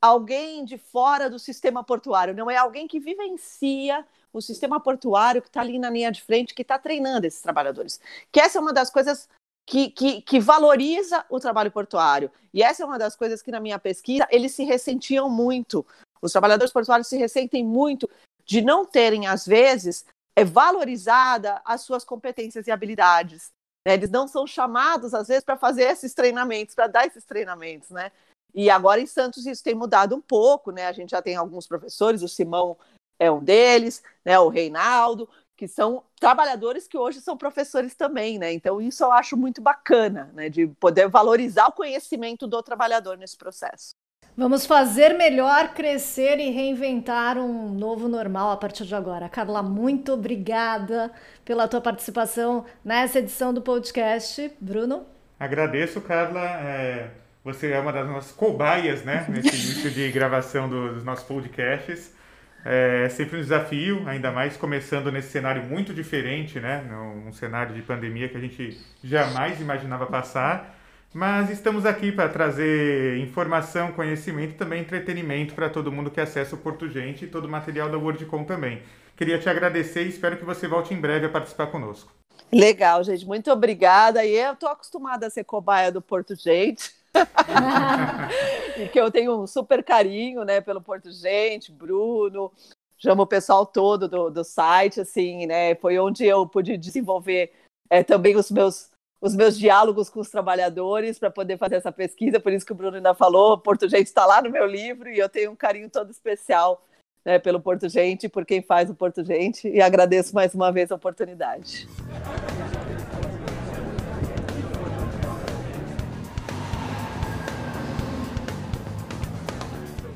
alguém 0.00 0.64
de 0.64 0.78
fora 0.78 1.30
do 1.30 1.38
sistema 1.38 1.82
portuário, 1.82 2.34
não 2.34 2.50
é 2.50 2.56
alguém 2.56 2.86
que 2.86 3.00
vivencia 3.00 4.04
o 4.32 4.40
sistema 4.42 4.78
portuário 4.78 5.40
que 5.40 5.48
está 5.48 5.60
ali 5.60 5.78
na 5.78 5.88
linha 5.88 6.12
de 6.12 6.22
frente, 6.22 6.54
que 6.54 6.62
está 6.62 6.78
treinando 6.78 7.26
esses 7.26 7.40
trabalhadores. 7.40 8.00
Que 8.30 8.40
essa 8.40 8.58
é 8.58 8.60
uma 8.60 8.72
das 8.72 8.90
coisas 8.90 9.28
que, 9.66 9.90
que, 9.90 10.22
que, 10.22 10.38
valoriza 10.38 11.24
o 11.30 11.40
trabalho 11.40 11.72
portuário. 11.72 12.30
E 12.52 12.62
essa 12.62 12.82
é 12.82 12.86
uma 12.86 12.98
das 12.98 13.16
coisas 13.16 13.42
que, 13.42 13.50
na 13.50 13.60
minha 13.60 13.78
pesquisa, 13.78 14.26
eles 14.30 14.52
se 14.52 14.64
ressentiam 14.64 15.28
muito. 15.28 15.84
Os 16.20 16.32
trabalhadores 16.32 16.72
portuários 16.72 17.08
se 17.08 17.16
ressentem 17.16 17.64
muito 17.64 18.08
de 18.44 18.60
não 18.60 18.84
terem, 18.84 19.26
às 19.26 19.46
vezes, 19.46 20.04
é 20.36 20.44
valorizada 20.44 21.60
as 21.64 21.80
suas 21.80 22.04
competências 22.04 22.66
e 22.66 22.70
habilidades. 22.70 23.50
Né? 23.86 23.94
Eles 23.94 24.10
não 24.10 24.26
são 24.26 24.44
chamados, 24.48 25.14
às 25.14 25.28
vezes, 25.28 25.44
para 25.44 25.56
fazer 25.56 25.84
esses 25.84 26.12
treinamentos, 26.12 26.74
para 26.74 26.88
dar 26.88 27.06
esses 27.06 27.24
treinamentos, 27.24 27.90
né? 27.90 28.10
E 28.52 28.68
agora 28.68 29.00
em 29.00 29.06
Santos 29.06 29.46
isso 29.46 29.62
tem 29.62 29.76
mudado 29.76 30.16
um 30.16 30.20
pouco, 30.20 30.72
né? 30.72 30.88
A 30.88 30.92
gente 30.92 31.10
já 31.10 31.22
tem 31.22 31.36
alguns 31.36 31.68
professores, 31.68 32.20
o 32.20 32.26
Simão 32.26 32.76
é 33.16 33.30
um 33.30 33.38
deles, 33.38 34.02
né? 34.24 34.36
O 34.40 34.48
Reinaldo, 34.48 35.28
que 35.56 35.68
são 35.68 36.02
trabalhadores 36.18 36.88
que 36.88 36.98
hoje 36.98 37.20
são 37.20 37.36
professores 37.36 37.94
também, 37.94 38.40
né? 38.40 38.52
Então 38.52 38.82
isso 38.82 39.04
eu 39.04 39.12
acho 39.12 39.36
muito 39.36 39.62
bacana, 39.62 40.32
né? 40.34 40.48
De 40.48 40.66
poder 40.66 41.08
valorizar 41.08 41.68
o 41.68 41.72
conhecimento 41.72 42.48
do 42.48 42.60
trabalhador 42.64 43.16
nesse 43.16 43.36
processo. 43.36 43.90
Vamos 44.38 44.66
fazer 44.66 45.14
melhor, 45.14 45.72
crescer 45.72 46.38
e 46.38 46.50
reinventar 46.50 47.38
um 47.38 47.70
novo 47.70 48.06
normal 48.06 48.50
a 48.50 48.56
partir 48.58 48.84
de 48.84 48.94
agora. 48.94 49.30
Carla, 49.30 49.62
muito 49.62 50.12
obrigada 50.12 51.10
pela 51.42 51.66
tua 51.66 51.80
participação 51.80 52.66
nessa 52.84 53.20
edição 53.20 53.54
do 53.54 53.62
podcast. 53.62 54.52
Bruno? 54.60 55.06
Agradeço, 55.40 56.02
Carla. 56.02 56.42
É, 56.42 57.08
você 57.42 57.70
é 57.70 57.80
uma 57.80 57.90
das 57.90 58.06
nossas 58.06 58.32
cobaias, 58.32 59.02
né? 59.04 59.24
Nesse 59.30 59.48
início 59.48 59.90
de 59.90 60.12
gravação 60.12 60.68
do, 60.68 60.92
dos 60.92 61.02
nossos 61.02 61.24
podcasts. 61.24 62.14
É 62.62 63.08
sempre 63.08 63.38
um 63.38 63.40
desafio, 63.40 64.06
ainda 64.06 64.30
mais 64.30 64.54
começando 64.54 65.10
nesse 65.10 65.30
cenário 65.30 65.62
muito 65.62 65.94
diferente, 65.94 66.60
né? 66.60 66.84
Um 67.26 67.32
cenário 67.32 67.74
de 67.74 67.80
pandemia 67.80 68.28
que 68.28 68.36
a 68.36 68.40
gente 68.40 68.78
jamais 69.02 69.62
imaginava 69.62 70.04
passar. 70.04 70.75
Mas 71.16 71.48
estamos 71.48 71.86
aqui 71.86 72.12
para 72.12 72.28
trazer 72.28 73.16
informação, 73.20 73.90
conhecimento 73.90 74.50
e 74.50 74.56
também 74.58 74.82
entretenimento 74.82 75.54
para 75.54 75.70
todo 75.70 75.90
mundo 75.90 76.10
que 76.10 76.20
acessa 76.20 76.54
o 76.54 76.58
Porto 76.58 76.90
Gente 76.90 77.24
e 77.24 77.26
todo 77.26 77.46
o 77.46 77.48
material 77.48 77.88
da 77.88 77.96
WordCom 77.96 78.44
também. 78.44 78.82
Queria 79.16 79.38
te 79.38 79.48
agradecer 79.48 80.04
e 80.04 80.10
espero 80.10 80.36
que 80.36 80.44
você 80.44 80.68
volte 80.68 80.92
em 80.92 81.00
breve 81.00 81.24
a 81.24 81.30
participar 81.30 81.68
conosco. 81.68 82.12
Legal, 82.52 83.02
gente. 83.02 83.24
Muito 83.24 83.50
obrigada. 83.50 84.26
E 84.26 84.36
eu 84.36 84.52
estou 84.52 84.68
acostumada 84.68 85.26
a 85.26 85.30
ser 85.30 85.44
cobaia 85.44 85.90
do 85.90 86.02
Porto 86.02 86.34
Gente. 86.34 86.92
e 88.76 88.86
que 88.86 89.00
eu 89.00 89.10
tenho 89.10 89.40
um 89.40 89.46
super 89.46 89.82
carinho 89.82 90.44
né, 90.44 90.60
pelo 90.60 90.82
Porto 90.82 91.10
Gente, 91.10 91.72
Bruno, 91.72 92.52
chamo 92.98 93.22
o 93.22 93.26
pessoal 93.26 93.64
todo 93.64 94.06
do, 94.06 94.28
do 94.28 94.44
site, 94.44 95.00
assim, 95.00 95.46
né? 95.46 95.76
Foi 95.76 95.98
onde 95.98 96.26
eu 96.26 96.46
pude 96.46 96.76
desenvolver 96.76 97.54
é, 97.88 98.02
também 98.02 98.36
os 98.36 98.50
meus 98.50 98.90
os 99.20 99.34
meus 99.34 99.58
diálogos 99.58 100.10
com 100.10 100.20
os 100.20 100.30
trabalhadores 100.30 101.18
para 101.18 101.30
poder 101.30 101.58
fazer 101.58 101.76
essa 101.76 101.90
pesquisa, 101.90 102.38
por 102.38 102.52
isso 102.52 102.66
que 102.66 102.72
o 102.72 102.74
Bruno 102.74 102.96
ainda 102.96 103.14
falou, 103.14 103.58
Porto 103.58 103.88
Gente 103.88 104.06
está 104.06 104.26
lá 104.26 104.42
no 104.42 104.50
meu 104.50 104.66
livro 104.66 105.08
e 105.08 105.18
eu 105.18 105.28
tenho 105.28 105.50
um 105.50 105.56
carinho 105.56 105.88
todo 105.88 106.10
especial 106.10 106.84
né, 107.24 107.38
pelo 107.38 107.60
Porto 107.60 107.88
Gente, 107.88 108.28
por 108.28 108.44
quem 108.44 108.62
faz 108.62 108.88
o 108.88 108.94
Porto 108.94 109.24
Gente, 109.24 109.68
e 109.68 109.80
agradeço 109.80 110.34
mais 110.34 110.54
uma 110.54 110.70
vez 110.70 110.92
a 110.92 110.94
oportunidade. 110.94 111.88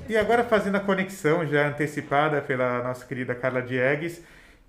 E 0.08 0.16
agora 0.16 0.42
fazendo 0.42 0.76
a 0.76 0.80
conexão 0.80 1.46
já 1.46 1.68
antecipada 1.68 2.42
pela 2.42 2.82
nossa 2.82 3.06
querida 3.06 3.32
Carla 3.32 3.62
Diegues, 3.62 4.20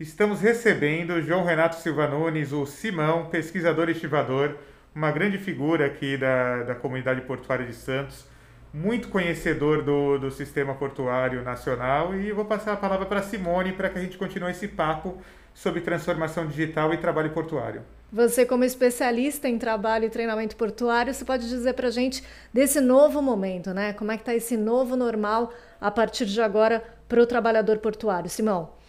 Estamos 0.01 0.41
recebendo 0.41 1.21
João 1.21 1.43
Renato 1.43 1.75
Silva 1.75 2.07
Nunes, 2.07 2.51
o 2.51 2.65
Simão, 2.65 3.27
pesquisador 3.27 3.87
e 3.87 3.91
estivador, 3.91 4.55
uma 4.95 5.11
grande 5.11 5.37
figura 5.37 5.85
aqui 5.85 6.17
da, 6.17 6.63
da 6.63 6.73
comunidade 6.73 7.21
portuária 7.21 7.67
de 7.67 7.75
Santos, 7.75 8.25
muito 8.73 9.09
conhecedor 9.09 9.83
do, 9.83 10.17
do 10.17 10.31
sistema 10.31 10.73
portuário 10.73 11.43
nacional. 11.43 12.15
E 12.15 12.31
vou 12.31 12.45
passar 12.45 12.73
a 12.73 12.77
palavra 12.77 13.05
para 13.05 13.21
Simone 13.21 13.73
para 13.73 13.91
que 13.91 13.99
a 13.99 14.01
gente 14.01 14.17
continue 14.17 14.49
esse 14.49 14.67
papo 14.69 15.21
sobre 15.53 15.81
transformação 15.81 16.47
digital 16.47 16.91
e 16.95 16.97
trabalho 16.97 17.29
portuário. 17.29 17.83
Você, 18.11 18.43
como 18.43 18.63
especialista 18.63 19.47
em 19.47 19.59
trabalho 19.59 20.05
e 20.05 20.09
treinamento 20.09 20.55
portuário, 20.55 21.13
você 21.13 21.23
pode 21.23 21.47
dizer 21.47 21.73
para 21.73 21.89
a 21.89 21.91
gente 21.91 22.23
desse 22.51 22.81
novo 22.81 23.21
momento, 23.21 23.71
né? 23.71 23.93
Como 23.93 24.11
é 24.11 24.15
que 24.15 24.23
está 24.23 24.33
esse 24.33 24.57
novo 24.57 24.95
normal 24.95 25.53
a 25.79 25.91
partir 25.91 26.25
de 26.25 26.41
agora 26.41 26.83
para 27.07 27.21
o 27.21 27.27
trabalhador 27.27 27.77
portuário? 27.77 28.31
Simão. 28.31 28.80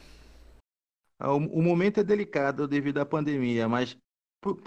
Ah, 1.25 1.33
o, 1.35 1.63
momento 1.63 2.01
é 2.01 2.03
delicado 2.03 2.67
devido 2.67 2.99
à 2.99 3.07
pandemia, 3.07 3.69
mas 3.69 3.97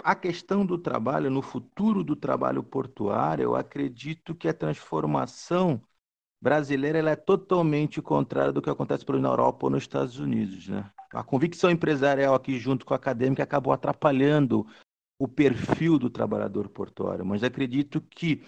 a 0.02 0.14
questão 0.14 0.64
do 0.64 0.78
trabalho, 0.78 1.30
no 1.30 1.42
futuro 1.42 2.02
do 2.02 2.16
trabalho 2.16 2.62
portuário, 2.62 3.42
eu 3.42 3.54
acredito 3.54 4.34
que 4.34 4.48
a 4.48 4.54
transformação 4.54 5.82
brasileira 6.40 6.98
ela 6.98 7.10
é 7.10 7.16
totalmente 7.16 8.00
contrária 8.00 8.54
do 8.54 8.62
que 8.62 8.70
acontece 8.70 9.04
na 9.06 9.28
Europa 9.28 9.66
ou 9.66 9.70
nos 9.70 9.82
Estados 9.82 10.18
Unidos. 10.18 10.66
Né? 10.66 10.90
A 11.12 11.22
convicção 11.22 11.70
empresarial 11.70 12.34
aqui, 12.34 12.58
junto 12.58 12.86
com 12.86 12.94
a 12.94 12.96
acadêmica, 12.96 13.42
acabou 13.42 13.70
atrapalhando 13.70 14.66
o 15.18 15.28
perfil 15.28 15.98
do 15.98 16.08
trabalhador 16.08 16.70
portuário. 16.70 17.26
Mas 17.26 17.44
acredito 17.44 18.00
que, 18.00 18.42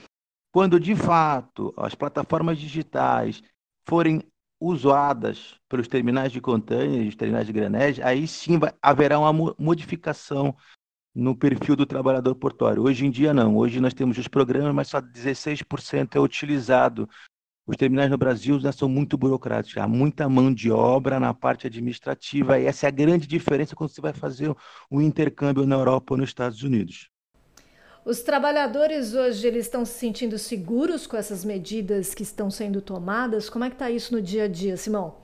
quando 0.51 0.81
de 0.81 0.97
fato 0.97 1.75
as 1.77 1.95
plataformas 1.95 2.59
digitais 2.59 3.43
forem 3.87 4.23
usadas 4.61 5.57
pelos 5.69 5.89
terminais 5.89 6.33
de 6.33 6.41
containers, 6.41 7.15
terminais 7.15 7.47
de 7.47 7.53
granege, 7.53 8.03
aí 8.03 8.27
sim 8.27 8.59
vai, 8.59 8.73
haverá 8.83 9.19
uma 9.19 9.55
modificação 9.59 10.55
no 11.15 11.37
perfil 11.37 11.77
do 11.77 11.87
trabalhador 11.87 12.35
portuário. 12.35 12.83
Hoje 12.83 13.07
em 13.07 13.11
dia 13.11 13.33
não, 13.33 13.57
hoje 13.57 13.81
nós 13.81 13.95
temos 13.95 14.19
os 14.19 14.29
programas, 14.29 14.75
mas 14.75 14.89
só 14.89 15.01
16% 15.01 16.17
é 16.17 16.21
utilizado 16.21 17.09
os 17.69 17.77
terminais 17.77 18.11
no 18.11 18.17
Brasil 18.17 18.59
já 18.59 18.73
são 18.73 18.89
muito 18.89 19.19
burocráticos, 19.19 19.77
há 19.77 19.87
muita 19.87 20.27
mão 20.27 20.53
de 20.53 20.71
obra 20.71 21.21
na 21.21 21.35
parte 21.35 21.67
administrativa, 21.67 22.59
e 22.59 22.65
essa 22.65 22.87
é 22.87 22.89
a 22.89 22.91
grande 22.91 23.27
diferença 23.27 23.77
quando 23.77 23.91
você 23.91 24.01
vai 24.01 24.15
fazer 24.15 24.57
o 24.91 25.03
intercâmbio 25.03 25.67
na 25.67 25.77
Europa 25.77 26.15
ou 26.15 26.19
nos 26.19 26.31
Estados 26.31 26.63
Unidos. 26.63 27.11
Os 28.09 28.23
trabalhadores 28.23 29.13
hoje 29.13 29.47
eles 29.47 29.67
estão 29.67 29.85
se 29.85 29.93
sentindo 29.93 30.39
seguros 30.39 31.07
com 31.07 31.15
essas 31.15 31.45
medidas 31.45 32.15
que 32.15 32.23
estão 32.23 32.51
sendo 32.51 32.81
tomadas? 32.81 33.51
Como 33.51 33.67
é 33.67 33.69
que 33.69 33.75
está 33.75 33.91
isso 33.91 34.15
no 34.15 34.23
dia 34.23 34.45
a 34.45 34.49
dia, 34.49 34.79
Simão? 34.79 35.19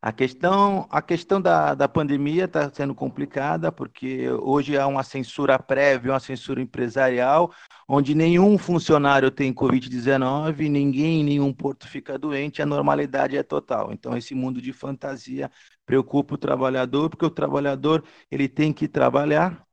A 0.00 0.12
questão, 0.12 0.86
a 0.88 1.02
questão 1.02 1.40
da, 1.40 1.74
da 1.74 1.88
pandemia 1.88 2.44
está 2.44 2.72
sendo 2.72 2.94
complicada, 2.94 3.72
porque 3.72 4.30
hoje 4.30 4.78
há 4.78 4.86
uma 4.86 5.02
censura 5.02 5.58
prévia, 5.58 6.12
uma 6.12 6.20
censura 6.20 6.62
empresarial, 6.62 7.52
onde 7.88 8.14
nenhum 8.14 8.56
funcionário 8.56 9.28
tem 9.28 9.52
Covid-19, 9.52 10.68
ninguém 10.68 11.22
em 11.22 11.24
nenhum 11.24 11.52
porto 11.52 11.88
fica 11.88 12.16
doente, 12.16 12.62
a 12.62 12.66
normalidade 12.66 13.36
é 13.36 13.42
total. 13.42 13.92
Então, 13.92 14.16
esse 14.16 14.32
mundo 14.32 14.62
de 14.62 14.72
fantasia 14.72 15.50
preocupa 15.84 16.36
o 16.36 16.38
trabalhador, 16.38 17.10
porque 17.10 17.26
o 17.26 17.30
trabalhador 17.30 18.04
ele 18.30 18.48
tem 18.48 18.72
que 18.72 18.86
trabalhar 18.86 19.65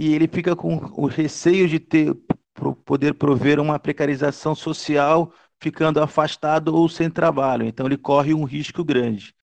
e 0.00 0.14
ele 0.14 0.28
fica 0.28 0.54
com 0.54 0.76
o 0.96 1.08
receio 1.08 1.66
de 1.68 1.80
ter 1.80 2.16
poder 2.84 3.14
prover 3.14 3.58
uma 3.58 3.80
precarização 3.80 4.54
social 4.54 5.32
ficando 5.60 6.00
afastado 6.00 6.72
ou 6.72 6.88
sem 6.88 7.10
trabalho. 7.10 7.66
Então, 7.66 7.84
ele 7.84 7.96
corre 7.96 8.32
um 8.32 8.44
risco 8.44 8.84
grande 8.84 9.34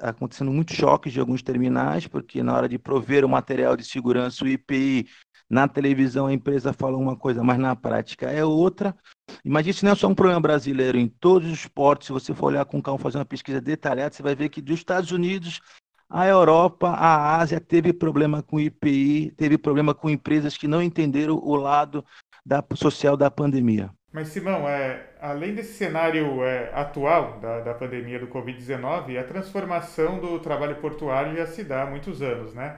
acontecendo 0.00 0.50
muitos 0.50 0.76
choques 0.76 1.12
de 1.12 1.20
alguns 1.20 1.42
terminais, 1.42 2.06
porque 2.06 2.42
na 2.42 2.54
hora 2.54 2.68
de 2.68 2.78
prover 2.78 3.24
o 3.24 3.28
material 3.28 3.76
de 3.76 3.84
segurança, 3.84 4.44
o 4.44 4.48
IPI, 4.48 5.08
na 5.48 5.66
televisão 5.66 6.26
a 6.26 6.32
empresa 6.32 6.72
fala 6.72 6.96
uma 6.96 7.16
coisa, 7.16 7.42
mas 7.42 7.58
na 7.58 7.74
prática 7.74 8.30
é 8.30 8.44
outra. 8.44 8.94
Mas 9.44 9.66
isso 9.66 9.84
não 9.84 9.92
é 9.92 9.94
só 9.94 10.08
um 10.08 10.14
problema 10.14 10.40
brasileiro, 10.40 10.98
em 10.98 11.08
todos 11.08 11.50
os 11.50 11.66
portos, 11.66 12.06
se 12.06 12.12
você 12.12 12.34
for 12.34 12.46
olhar 12.46 12.64
com 12.64 12.82
calma, 12.82 12.98
fazer 12.98 13.18
uma 13.18 13.24
pesquisa 13.24 13.60
detalhada, 13.60 14.14
você 14.14 14.22
vai 14.22 14.34
ver 14.34 14.48
que 14.48 14.60
dos 14.60 14.78
Estados 14.78 15.10
Unidos 15.12 15.60
a 16.10 16.26
Europa, 16.26 16.88
a 16.88 17.36
Ásia 17.38 17.60
teve 17.60 17.92
problema 17.92 18.42
com 18.42 18.58
IPI, 18.58 19.30
teve 19.36 19.56
problema 19.56 19.94
com 19.94 20.10
empresas 20.10 20.56
que 20.56 20.66
não 20.66 20.82
entenderam 20.82 21.36
o 21.36 21.54
lado 21.54 22.04
da, 22.44 22.64
social 22.74 23.16
da 23.16 23.30
pandemia. 23.30 23.90
Mas, 24.12 24.28
Simão, 24.28 24.68
é, 24.68 25.10
além 25.20 25.54
desse 25.54 25.74
cenário 25.74 26.42
é, 26.44 26.72
atual 26.74 27.38
da, 27.38 27.60
da 27.60 27.74
pandemia 27.74 28.18
do 28.18 28.26
Covid-19, 28.26 29.16
a 29.18 29.22
transformação 29.22 30.18
do 30.18 30.40
trabalho 30.40 30.76
portuário 30.76 31.36
já 31.36 31.46
se 31.46 31.62
dá 31.62 31.82
há 31.82 31.86
muitos 31.86 32.20
anos, 32.20 32.52
né? 32.52 32.76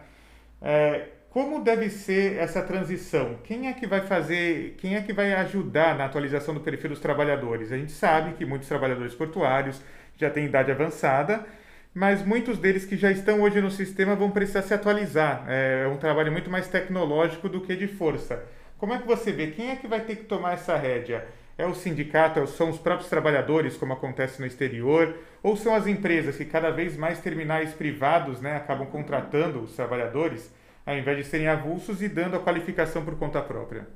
É, 0.60 1.08
como 1.30 1.64
deve 1.64 1.88
ser 1.88 2.36
essa 2.36 2.60
transição? 2.62 3.38
Quem 3.44 3.66
é 3.68 3.72
que 3.72 3.86
vai 3.86 4.02
fazer, 4.02 4.76
quem 4.78 4.96
é 4.96 5.00
que 5.00 5.14
vai 5.14 5.32
ajudar 5.32 5.96
na 5.96 6.04
atualização 6.04 6.52
do 6.52 6.60
perfil 6.60 6.90
dos 6.90 7.00
trabalhadores? 7.00 7.72
A 7.72 7.78
gente 7.78 7.92
sabe 7.92 8.34
que 8.34 8.44
muitos 8.44 8.68
trabalhadores 8.68 9.14
portuários 9.14 9.80
já 10.18 10.28
têm 10.28 10.44
idade 10.44 10.70
avançada, 10.70 11.46
mas 11.94 12.24
muitos 12.24 12.58
deles 12.58 12.84
que 12.84 12.96
já 12.96 13.10
estão 13.10 13.42
hoje 13.42 13.60
no 13.60 13.70
sistema 13.70 14.16
vão 14.16 14.30
precisar 14.30 14.62
se 14.62 14.72
atualizar. 14.72 15.44
É 15.48 15.86
um 15.86 15.96
trabalho 15.96 16.32
muito 16.32 16.50
mais 16.50 16.68
tecnológico 16.68 17.48
do 17.48 17.60
que 17.60 17.76
de 17.76 17.86
força. 17.86 18.44
Como 18.78 18.94
é 18.94 18.98
que 18.98 19.06
você 19.06 19.30
vê? 19.30 19.48
Quem 19.48 19.70
é 19.70 19.76
que 19.76 19.86
vai 19.86 20.00
ter 20.00 20.16
que 20.16 20.24
tomar 20.24 20.54
essa 20.54 20.76
rédea? 20.76 21.26
É 21.56 21.66
o 21.66 21.74
sindicato, 21.74 22.44
são 22.46 22.70
os 22.70 22.78
próprios 22.78 23.10
trabalhadores, 23.10 23.76
como 23.76 23.92
acontece 23.92 24.40
no 24.40 24.46
exterior, 24.46 25.14
ou 25.42 25.56
são 25.56 25.74
as 25.74 25.86
empresas 25.86 26.36
que 26.36 26.46
cada 26.46 26.70
vez 26.70 26.96
mais 26.96 27.20
terminais 27.20 27.74
privados 27.74 28.40
né, 28.40 28.56
acabam 28.56 28.86
contratando 28.86 29.60
os 29.60 29.76
trabalhadores, 29.76 30.52
ao 30.84 30.96
invés 30.96 31.18
de 31.18 31.24
serem 31.24 31.46
avulsos 31.46 32.02
e 32.02 32.08
dando 32.08 32.36
a 32.36 32.40
qualificação 32.40 33.04
por 33.04 33.16
conta 33.16 33.40
própria? 33.42 33.86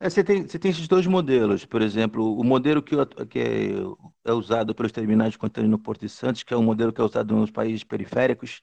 É, 0.00 0.10
você, 0.10 0.22
tem, 0.24 0.46
você 0.46 0.58
tem 0.58 0.70
esses 0.70 0.88
dois 0.88 1.06
modelos. 1.06 1.64
Por 1.64 1.80
exemplo, 1.80 2.38
o 2.38 2.44
modelo 2.44 2.82
que, 2.82 2.94
que 3.26 3.38
é, 3.38 3.70
é, 4.24 4.32
usado 4.32 4.74
pelos 4.74 4.92
terminais 4.92 5.32
de 5.32 5.38
contêiner 5.38 5.70
no 5.70 5.78
Porto 5.78 6.00
de 6.02 6.08
Santos, 6.08 6.42
que 6.42 6.52
é 6.52 6.56
o 6.56 6.62
modelo 6.62 6.92
que 6.92 7.00
é 7.00 7.04
usado 7.04 7.34
nos 7.34 7.50
países 7.50 7.84
periféricos, 7.84 8.62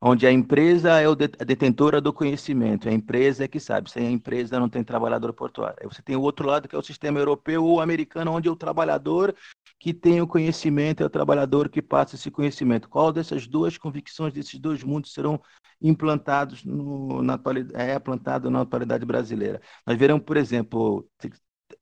onde 0.00 0.26
a 0.26 0.32
empresa 0.32 1.00
é 1.00 1.06
a 1.06 1.44
detentora 1.44 2.00
do 2.00 2.12
conhecimento, 2.12 2.88
a 2.88 2.92
empresa 2.92 3.44
é 3.44 3.48
que 3.48 3.60
sabe, 3.60 3.90
sem 3.90 4.06
a 4.06 4.10
empresa 4.10 4.60
não 4.60 4.68
tem 4.68 4.84
trabalhador 4.84 5.32
portuário. 5.32 5.78
Aí 5.80 5.88
você 5.88 6.02
tem 6.02 6.16
o 6.16 6.22
outro 6.22 6.46
lado, 6.46 6.68
que 6.68 6.76
é 6.76 6.78
o 6.78 6.82
sistema 6.82 7.18
europeu 7.18 7.64
ou 7.64 7.80
americano, 7.80 8.32
onde 8.32 8.48
é 8.48 8.52
o 8.52 8.56
trabalhador 8.56 9.34
que 9.78 9.92
tem 9.92 10.20
o 10.20 10.26
conhecimento, 10.26 11.02
é 11.02 11.06
o 11.06 11.10
trabalhador 11.10 11.68
que 11.68 11.82
passa 11.82 12.16
esse 12.16 12.30
conhecimento. 12.30 12.88
Qual 12.88 13.12
dessas 13.12 13.46
duas 13.46 13.76
convicções, 13.76 14.32
desses 14.32 14.58
dois 14.58 14.82
mundos 14.82 15.12
serão 15.12 15.40
implantados 15.80 16.64
no, 16.64 17.22
na 17.22 17.34
atualidade, 17.34 17.82
é 17.82 17.98
plantado 17.98 18.50
na 18.50 18.62
atualidade 18.62 19.04
brasileira? 19.04 19.60
Nós 19.86 19.98
veremos, 19.98 20.24
por 20.24 20.36
exemplo, 20.36 21.06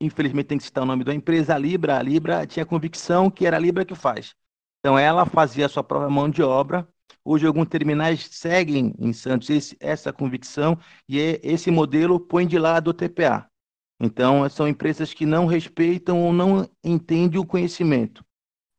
infelizmente 0.01 0.47
tem 0.47 0.59
que 0.59 0.65
citar 0.65 0.85
o 0.85 0.87
nome 0.87 1.05
da 1.05 1.15
empresa, 1.15 1.55
a 1.55 1.59
Libra. 1.59 1.99
A 1.99 2.03
Libra 2.03 2.47
tinha 2.47 2.67
convicção 2.67 3.31
que 3.31 3.47
era 3.47 3.57
a 3.57 3.61
Libra 3.61 3.85
que 3.85 3.95
faz. 3.95 4.35
Então 4.81 4.99
ela 4.99 5.25
fazia 5.27 5.67
a 5.67 5.69
sua 5.69 5.85
própria 5.85 6.11
mão 6.11 6.29
de 6.29 6.43
obra, 6.43 6.89
Hoje, 7.25 7.47
alguns 7.47 7.69
terminais 7.69 8.29
seguem 8.33 8.95
em 8.99 9.13
Santos 9.13 9.49
esse, 9.51 9.77
essa 9.81 10.13
convicção 10.13 10.79
e 11.09 11.21
é, 11.21 11.41
esse 11.43 11.71
modelo 11.71 12.19
põe 12.19 12.47
de 12.47 12.59
lado 12.59 12.89
o 12.89 12.95
TPA. 12.95 13.49
Então, 14.05 14.49
são 14.51 14.67
empresas 14.67 15.15
que 15.15 15.25
não 15.25 15.47
respeitam 15.47 16.21
ou 16.21 16.33
não 16.33 16.69
entendem 16.83 17.39
o 17.39 17.47
conhecimento. 17.47 18.25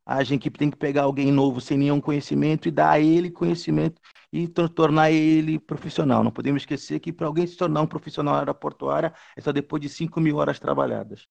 Agem 0.06 0.38
que 0.38 0.52
tem 0.52 0.70
que 0.70 0.76
pegar 0.76 1.04
alguém 1.04 1.32
novo 1.32 1.62
sem 1.62 1.78
nenhum 1.78 2.02
conhecimento 2.02 2.68
e 2.68 2.72
dar 2.72 2.92
a 2.92 3.00
ele 3.00 3.32
conhecimento 3.32 4.02
e 4.34 4.50
tornar 4.50 5.12
ele 5.12 5.58
profissional. 5.58 6.26
Não 6.26 6.32
podemos 6.32 6.64
esquecer 6.64 7.00
que 7.00 7.14
para 7.14 7.26
alguém 7.26 7.48
se 7.48 7.56
tornar 7.56 7.82
um 7.82 7.88
profissional 7.88 8.36
aeroportuária 8.36 9.14
é 9.34 9.40
só 9.40 9.54
depois 9.54 9.82
de 9.82 9.88
5 9.88 10.20
mil 10.20 10.36
horas 10.36 10.60
trabalhadas. 10.60 11.26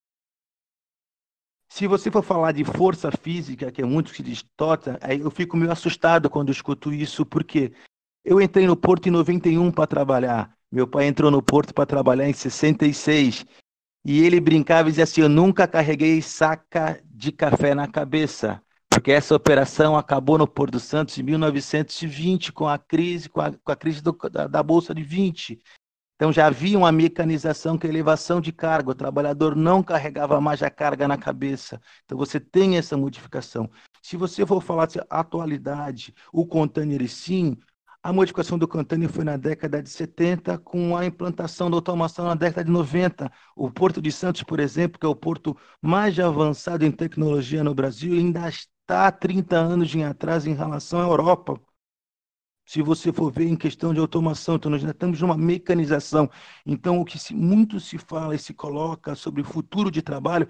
Se 1.68 1.86
você 1.86 2.10
for 2.10 2.22
falar 2.22 2.52
de 2.52 2.64
força 2.64 3.10
física, 3.10 3.70
que 3.70 3.82
é 3.82 3.84
muito 3.84 4.10
que 4.10 4.16
se 4.16 4.22
distorce, 4.22 4.88
eu 5.20 5.30
fico 5.30 5.54
meio 5.54 5.70
assustado 5.70 6.30
quando 6.30 6.48
eu 6.48 6.52
escuto 6.52 6.94
isso, 6.94 7.26
porque 7.26 7.74
eu 8.24 8.40
entrei 8.40 8.66
no 8.66 8.76
Porto 8.76 9.06
em 9.06 9.10
91 9.10 9.70
para 9.70 9.86
trabalhar. 9.86 10.56
Meu 10.70 10.86
pai 10.86 11.06
entrou 11.06 11.30
no 11.30 11.42
Porto 11.42 11.74
para 11.74 11.84
trabalhar 11.84 12.26
em 12.26 12.32
66. 12.32 13.44
E 14.04 14.20
ele 14.20 14.40
brincava 14.40 14.88
e 14.88 14.92
dizia 14.92 15.04
assim: 15.04 15.20
Eu 15.20 15.28
nunca 15.28 15.66
carreguei 15.68 16.20
saca 16.20 17.00
de 17.04 17.30
café 17.30 17.74
na 17.74 17.86
cabeça, 17.86 18.60
porque 18.90 19.12
essa 19.12 19.34
operação 19.34 19.96
acabou 19.96 20.36
no 20.36 20.46
Porto 20.46 20.80
Santos 20.80 21.18
em 21.18 21.22
1920, 21.22 22.52
com 22.52 22.66
a 22.68 22.78
crise, 22.78 23.28
com 23.28 23.40
a, 23.40 23.52
com 23.52 23.72
a 23.72 23.76
crise 23.76 24.02
do, 24.02 24.12
da, 24.30 24.46
da 24.46 24.62
Bolsa 24.62 24.94
de 24.94 25.02
20. 25.02 25.60
Então 26.22 26.32
já 26.32 26.46
havia 26.46 26.78
uma 26.78 26.92
mecanização 26.92 27.76
que 27.76 27.84
é 27.84 27.90
elevação 27.90 28.40
de 28.40 28.52
carga, 28.52 28.90
o 28.90 28.94
trabalhador 28.94 29.56
não 29.56 29.82
carregava 29.82 30.40
mais 30.40 30.62
a 30.62 30.70
carga 30.70 31.08
na 31.08 31.16
cabeça. 31.16 31.80
Então 32.04 32.16
você 32.16 32.38
tem 32.38 32.76
essa 32.76 32.96
modificação. 32.96 33.68
Se 34.00 34.16
você 34.16 34.46
for 34.46 34.62
falar 34.62 34.86
de 34.86 35.00
atualidade, 35.10 36.14
o 36.32 36.46
container 36.46 37.08
sim, 37.08 37.56
a 38.02 38.12
modificação 38.12 38.58
do 38.58 38.66
container 38.66 39.08
foi 39.08 39.24
na 39.24 39.36
década 39.36 39.82
de 39.82 39.88
70, 39.88 40.58
com 40.58 40.96
a 40.96 41.06
implantação 41.06 41.70
da 41.70 41.76
automação 41.76 42.26
na 42.26 42.34
década 42.34 42.64
de 42.64 42.70
90. 42.70 43.30
O 43.54 43.70
Porto 43.70 44.02
de 44.02 44.10
Santos, 44.10 44.42
por 44.42 44.58
exemplo, 44.58 44.98
que 44.98 45.06
é 45.06 45.08
o 45.08 45.14
porto 45.14 45.56
mais 45.80 46.18
avançado 46.18 46.84
em 46.84 46.90
tecnologia 46.90 47.62
no 47.62 47.74
Brasil, 47.74 48.14
ainda 48.14 48.48
está 48.48 49.06
há 49.06 49.12
30 49.12 49.56
anos 49.56 49.94
em 49.94 50.04
atraso 50.04 50.50
em 50.50 50.54
relação 50.54 51.00
à 51.00 51.04
Europa. 51.04 51.60
Se 52.66 52.80
você 52.80 53.12
for 53.12 53.30
ver 53.30 53.46
em 53.46 53.56
questão 53.56 53.92
de 53.92 54.00
automação, 54.00 54.56
então 54.56 54.70
nós 54.70 54.82
já 54.82 54.90
estamos 54.90 55.20
numa 55.20 55.36
mecanização. 55.36 56.30
Então, 56.64 57.00
o 57.00 57.04
que 57.04 57.18
se, 57.18 57.34
muito 57.34 57.78
se 57.78 57.98
fala 57.98 58.34
e 58.34 58.38
se 58.38 58.54
coloca 58.54 59.14
sobre 59.14 59.42
o 59.42 59.44
futuro 59.44 59.90
de 59.90 60.00
trabalho, 60.00 60.48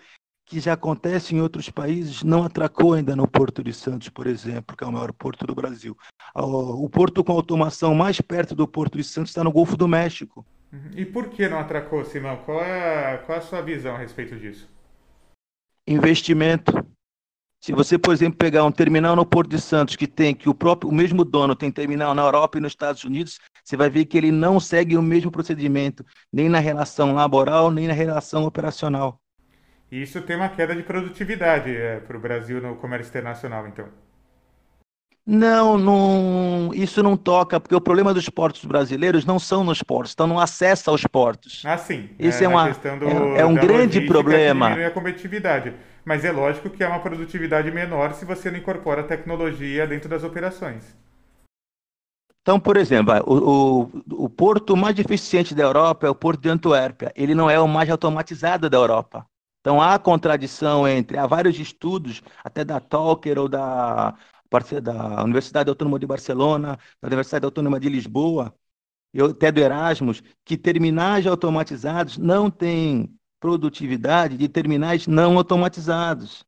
que 0.52 0.60
já 0.60 0.74
acontece 0.74 1.34
em 1.34 1.40
outros 1.40 1.70
países, 1.70 2.22
não 2.22 2.44
atracou 2.44 2.92
ainda 2.92 3.16
no 3.16 3.26
Porto 3.26 3.64
de 3.64 3.72
Santos, 3.72 4.10
por 4.10 4.26
exemplo, 4.26 4.76
que 4.76 4.84
é 4.84 4.86
o 4.86 4.92
maior 4.92 5.10
porto 5.10 5.46
do 5.46 5.54
Brasil. 5.54 5.96
O 6.34 6.90
porto 6.90 7.24
com 7.24 7.32
automação 7.32 7.94
mais 7.94 8.20
perto 8.20 8.54
do 8.54 8.68
Porto 8.68 8.98
de 8.98 9.04
Santos 9.04 9.30
está 9.30 9.42
no 9.42 9.50
Golfo 9.50 9.78
do 9.78 9.88
México. 9.88 10.44
Uhum. 10.70 10.90
E 10.94 11.06
por 11.06 11.30
que 11.30 11.48
não 11.48 11.58
atracou, 11.58 12.04
Simão? 12.04 12.36
Qual 12.44 12.60
é, 12.62 13.16
qual 13.24 13.36
é 13.36 13.40
a 13.40 13.44
sua 13.44 13.62
visão 13.62 13.94
a 13.94 13.98
respeito 13.98 14.38
disso? 14.38 14.68
Investimento. 15.86 16.86
Se 17.58 17.72
você, 17.72 17.96
por 17.96 18.12
exemplo, 18.12 18.36
pegar 18.36 18.64
um 18.64 18.72
terminal 18.72 19.16
no 19.16 19.24
Porto 19.24 19.48
de 19.48 19.60
Santos 19.60 19.96
que 19.96 20.06
tem 20.06 20.34
que 20.34 20.50
o 20.50 20.54
próprio 20.54 20.90
o 20.90 20.94
mesmo 20.94 21.24
dono 21.24 21.56
tem 21.56 21.72
terminal 21.72 22.14
na 22.14 22.22
Europa 22.22 22.58
e 22.58 22.60
nos 22.60 22.72
Estados 22.72 23.04
Unidos, 23.04 23.38
você 23.64 23.74
vai 23.74 23.88
ver 23.88 24.04
que 24.04 24.18
ele 24.18 24.30
não 24.30 24.60
segue 24.60 24.98
o 24.98 25.02
mesmo 25.02 25.30
procedimento, 25.30 26.04
nem 26.30 26.50
na 26.50 26.58
relação 26.58 27.14
laboral, 27.14 27.70
nem 27.70 27.88
na 27.88 27.94
relação 27.94 28.44
operacional. 28.44 29.18
E 29.92 30.00
isso 30.00 30.22
tem 30.22 30.36
uma 30.36 30.48
queda 30.48 30.74
de 30.74 30.82
produtividade 30.82 31.70
é, 31.70 32.00
para 32.00 32.16
o 32.16 32.20
Brasil 32.20 32.62
no 32.62 32.76
comércio 32.76 33.10
internacional, 33.10 33.68
então. 33.68 33.84
Não, 35.26 35.76
não, 35.76 36.70
isso 36.72 37.02
não 37.02 37.14
toca, 37.14 37.60
porque 37.60 37.74
o 37.74 37.80
problema 37.80 38.14
dos 38.14 38.26
portos 38.30 38.64
brasileiros 38.64 39.26
não 39.26 39.38
são 39.38 39.62
nos 39.62 39.82
portos, 39.82 40.12
estão 40.12 40.26
no 40.26 40.40
acesso 40.40 40.88
aos 40.88 41.06
portos. 41.06 41.62
Ah, 41.66 41.76
sim. 41.76 42.08
Isso 42.18 42.42
é, 42.42 42.46
é, 42.46 42.48
uma, 42.48 42.70
do, 42.70 43.36
é, 43.36 43.44
um 43.44 43.54
grande 43.54 44.00
problema. 44.00 44.72
a 44.72 44.90
competitividade. 44.90 45.74
Mas 46.06 46.24
é 46.24 46.32
lógico 46.32 46.70
que 46.70 46.82
é 46.82 46.88
uma 46.88 47.00
produtividade 47.00 47.70
menor 47.70 48.14
se 48.14 48.24
você 48.24 48.50
não 48.50 48.58
incorpora 48.58 49.02
tecnologia 49.02 49.86
dentro 49.86 50.08
das 50.08 50.24
operações. 50.24 50.96
Então, 52.40 52.58
por 52.58 52.78
exemplo, 52.78 53.14
o, 53.26 53.82
o, 53.84 54.24
o 54.24 54.28
porto 54.30 54.74
mais 54.74 54.98
eficiente 54.98 55.54
da 55.54 55.62
Europa 55.62 56.06
é 56.06 56.10
o 56.10 56.14
porto 56.14 56.40
de 56.40 56.48
Antuérpia. 56.48 57.12
Ele 57.14 57.34
não 57.34 57.48
é 57.48 57.60
o 57.60 57.68
mais 57.68 57.90
automatizado 57.90 58.70
da 58.70 58.78
Europa. 58.78 59.24
Então 59.62 59.80
há 59.80 59.96
contradição 59.96 60.86
entre, 60.88 61.16
há 61.16 61.24
vários 61.24 61.58
estudos, 61.58 62.20
até 62.42 62.64
da 62.64 62.80
Talker 62.80 63.38
ou 63.38 63.48
da, 63.48 64.12
da 64.82 65.22
Universidade 65.22 65.70
Autônoma 65.70 66.00
de 66.00 66.06
Barcelona, 66.06 66.76
da 67.00 67.06
Universidade 67.06 67.44
Autônoma 67.44 67.78
de 67.78 67.88
Lisboa, 67.88 68.52
e 69.14 69.22
até 69.22 69.52
do 69.52 69.60
Erasmus, 69.60 70.20
que 70.44 70.56
terminais 70.56 71.28
automatizados 71.28 72.18
não 72.18 72.50
têm 72.50 73.16
produtividade 73.38 74.36
de 74.36 74.48
terminais 74.48 75.06
não 75.06 75.36
automatizados. 75.38 76.44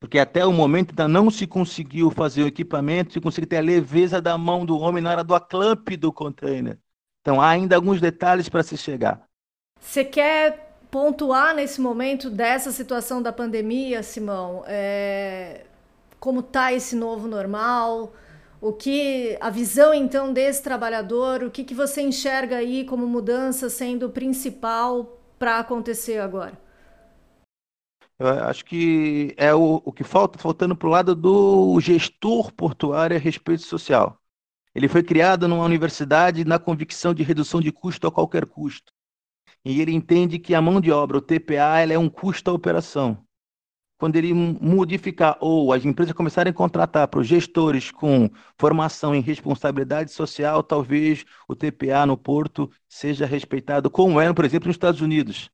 Porque 0.00 0.18
até 0.18 0.46
o 0.46 0.52
momento 0.52 0.90
ainda 0.90 1.08
não 1.08 1.30
se 1.30 1.46
conseguiu 1.46 2.10
fazer 2.10 2.42
o 2.42 2.46
equipamento, 2.46 3.12
se 3.12 3.20
conseguiu 3.20 3.48
ter 3.48 3.58
a 3.58 3.62
leveza 3.62 4.20
da 4.20 4.38
mão 4.38 4.64
do 4.64 4.78
homem 4.78 5.02
na 5.02 5.10
hora 5.10 5.24
do 5.24 5.34
aclampe 5.34 5.96
do 5.96 6.12
container. 6.12 6.78
Então 7.20 7.40
há 7.40 7.48
ainda 7.48 7.76
alguns 7.76 8.00
detalhes 8.00 8.48
para 8.48 8.62
se 8.62 8.78
chegar. 8.78 9.26
Você 9.80 10.04
quer 10.04 10.73
pontuar 10.94 11.56
nesse 11.56 11.80
momento 11.80 12.30
dessa 12.30 12.70
situação 12.70 13.20
da 13.20 13.32
pandemia, 13.32 14.00
Simão? 14.00 14.62
É... 14.64 15.66
Como 16.20 16.38
está 16.38 16.72
esse 16.72 16.94
novo 16.94 17.26
normal? 17.26 18.12
O 18.60 18.72
que 18.72 19.36
a 19.40 19.50
visão 19.50 19.92
então 19.92 20.32
desse 20.32 20.62
trabalhador, 20.62 21.42
o 21.42 21.50
que, 21.50 21.64
que 21.64 21.74
você 21.74 22.00
enxerga 22.00 22.58
aí 22.58 22.84
como 22.84 23.08
mudança 23.08 23.68
sendo 23.68 24.08
principal 24.08 25.20
para 25.36 25.58
acontecer 25.58 26.18
agora? 26.18 26.56
Eu 28.16 28.28
acho 28.28 28.64
que 28.64 29.34
é 29.36 29.52
o, 29.52 29.82
o 29.84 29.92
que 29.92 30.04
falta, 30.04 30.38
faltando 30.38 30.76
para 30.76 30.86
o 30.86 30.92
lado 30.92 31.16
do 31.16 31.80
gestor 31.80 32.52
portuário 32.52 33.16
a 33.16 33.20
respeito 33.20 33.64
social. 33.64 34.16
Ele 34.72 34.86
foi 34.86 35.02
criado 35.02 35.48
numa 35.48 35.64
universidade 35.64 36.44
na 36.44 36.60
convicção 36.60 37.12
de 37.12 37.24
redução 37.24 37.60
de 37.60 37.72
custo 37.72 38.06
a 38.06 38.12
qualquer 38.12 38.46
custo. 38.46 38.93
E 39.64 39.80
ele 39.80 39.92
entende 39.92 40.38
que 40.38 40.54
a 40.54 40.60
mão 40.60 40.80
de 40.80 40.90
obra, 40.90 41.18
o 41.18 41.22
TPA, 41.22 41.80
ela 41.80 41.92
é 41.92 41.98
um 41.98 42.08
custo 42.08 42.50
à 42.50 42.54
operação. 42.54 43.24
Quando 43.98 44.16
ele 44.16 44.34
modificar 44.34 45.38
ou 45.40 45.72
as 45.72 45.84
empresas 45.84 46.12
começarem 46.12 46.50
a 46.50 46.54
contratar 46.54 47.08
para 47.08 47.20
os 47.20 47.26
gestores 47.26 47.90
com 47.90 48.28
formação 48.58 49.14
em 49.14 49.20
responsabilidade 49.20 50.10
social, 50.10 50.62
talvez 50.62 51.24
o 51.48 51.54
TPA 51.54 52.04
no 52.04 52.16
porto 52.16 52.70
seja 52.88 53.24
respeitado, 53.24 53.90
como 53.90 54.20
é, 54.20 54.30
por 54.32 54.44
exemplo, 54.44 54.66
nos 54.66 54.76
Estados 54.76 55.00
Unidos 55.00 55.50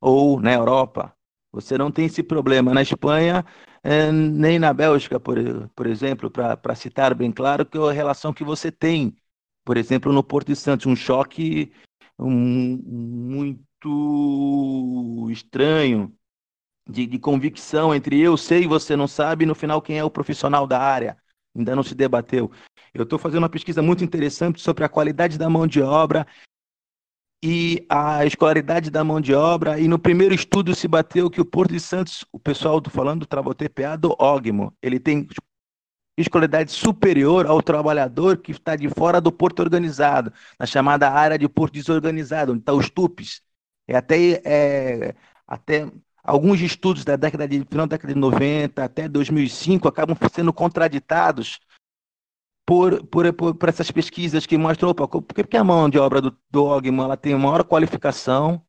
ou 0.00 0.40
na 0.40 0.52
Europa. 0.52 1.14
Você 1.52 1.78
não 1.78 1.90
tem 1.92 2.06
esse 2.06 2.22
problema. 2.22 2.74
Na 2.74 2.82
Espanha, 2.82 3.44
é, 3.82 4.10
nem 4.10 4.58
na 4.58 4.72
Bélgica, 4.72 5.20
por, 5.20 5.36
por 5.74 5.86
exemplo, 5.86 6.30
para 6.30 6.74
citar 6.74 7.14
bem 7.14 7.30
claro 7.30 7.64
que 7.64 7.78
é 7.78 7.80
a 7.80 7.92
relação 7.92 8.32
que 8.32 8.42
você 8.42 8.72
tem, 8.72 9.16
por 9.64 9.76
exemplo, 9.76 10.12
no 10.12 10.24
Porto 10.24 10.48
de 10.48 10.56
Santos, 10.56 10.86
um 10.86 10.96
choque 10.96 11.72
muito 12.30 13.60
estranho 15.30 16.14
de, 16.88 17.06
de 17.06 17.18
convicção 17.18 17.94
entre 17.94 18.20
eu 18.20 18.36
sei 18.36 18.64
e 18.64 18.66
você 18.66 18.96
não 18.96 19.06
sabe, 19.06 19.44
e 19.44 19.46
no 19.46 19.54
final 19.54 19.80
quem 19.80 19.98
é 19.98 20.04
o 20.04 20.10
profissional 20.10 20.66
da 20.66 20.80
área. 20.80 21.16
Ainda 21.54 21.76
não 21.76 21.82
se 21.82 21.94
debateu. 21.94 22.50
Eu 22.94 23.04
estou 23.04 23.18
fazendo 23.18 23.42
uma 23.42 23.48
pesquisa 23.48 23.82
muito 23.82 24.02
interessante 24.02 24.60
sobre 24.60 24.84
a 24.84 24.88
qualidade 24.88 25.38
da 25.38 25.50
mão 25.50 25.66
de 25.66 25.82
obra 25.82 26.26
e 27.42 27.84
a 27.88 28.24
escolaridade 28.24 28.90
da 28.90 29.04
mão 29.04 29.20
de 29.20 29.34
obra. 29.34 29.78
E 29.78 29.86
no 29.86 29.98
primeiro 29.98 30.34
estudo 30.34 30.74
se 30.74 30.88
bateu 30.88 31.30
que 31.30 31.40
o 31.40 31.44
Porto 31.44 31.72
de 31.72 31.80
Santos, 31.80 32.24
o 32.32 32.38
pessoal 32.38 32.80
do 32.80 32.88
falando 32.88 33.20
do 33.20 33.26
Travou 33.26 33.54
TPA 33.54 33.96
do 33.96 34.16
OGMO, 34.18 34.72
ele 34.80 34.98
tem 34.98 35.26
escolaridade 36.16 36.70
superior 36.70 37.46
ao 37.46 37.62
trabalhador 37.62 38.36
que 38.36 38.52
está 38.52 38.76
de 38.76 38.88
fora 38.88 39.20
do 39.20 39.32
porto 39.32 39.60
organizado, 39.60 40.32
na 40.58 40.66
chamada 40.66 41.10
área 41.10 41.38
de 41.38 41.48
porto 41.48 41.74
desorganizado, 41.74 42.52
onde 42.52 42.60
estão 42.60 42.74
tá 42.76 42.80
os 42.80 42.90
tupes. 42.90 43.42
É 43.88 43.96
até, 43.96 44.42
é, 44.44 45.14
até 45.46 45.90
alguns 46.22 46.60
estudos 46.60 47.04
da 47.04 47.16
década 47.16 47.48
de 47.48 47.64
final 47.64 47.86
da 47.86 47.96
década 47.96 48.14
de 48.14 48.20
90 48.20 48.84
até 48.84 49.08
2005 49.08 49.88
acabam 49.88 50.16
sendo 50.32 50.52
contraditados 50.52 51.60
por, 52.64 53.04
por, 53.06 53.32
por, 53.32 53.54
por 53.54 53.68
essas 53.68 53.90
pesquisas 53.90 54.46
que 54.46 54.56
mostram, 54.56 54.90
opa, 54.90 55.08
por 55.08 55.46
que 55.46 55.56
a 55.56 55.64
mão 55.64 55.88
de 55.88 55.98
obra 55.98 56.20
do, 56.20 56.36
do 56.50 56.64
Ogman 56.64 57.04
ela 57.04 57.16
tem 57.16 57.34
maior 57.34 57.64
qualificação, 57.64 58.64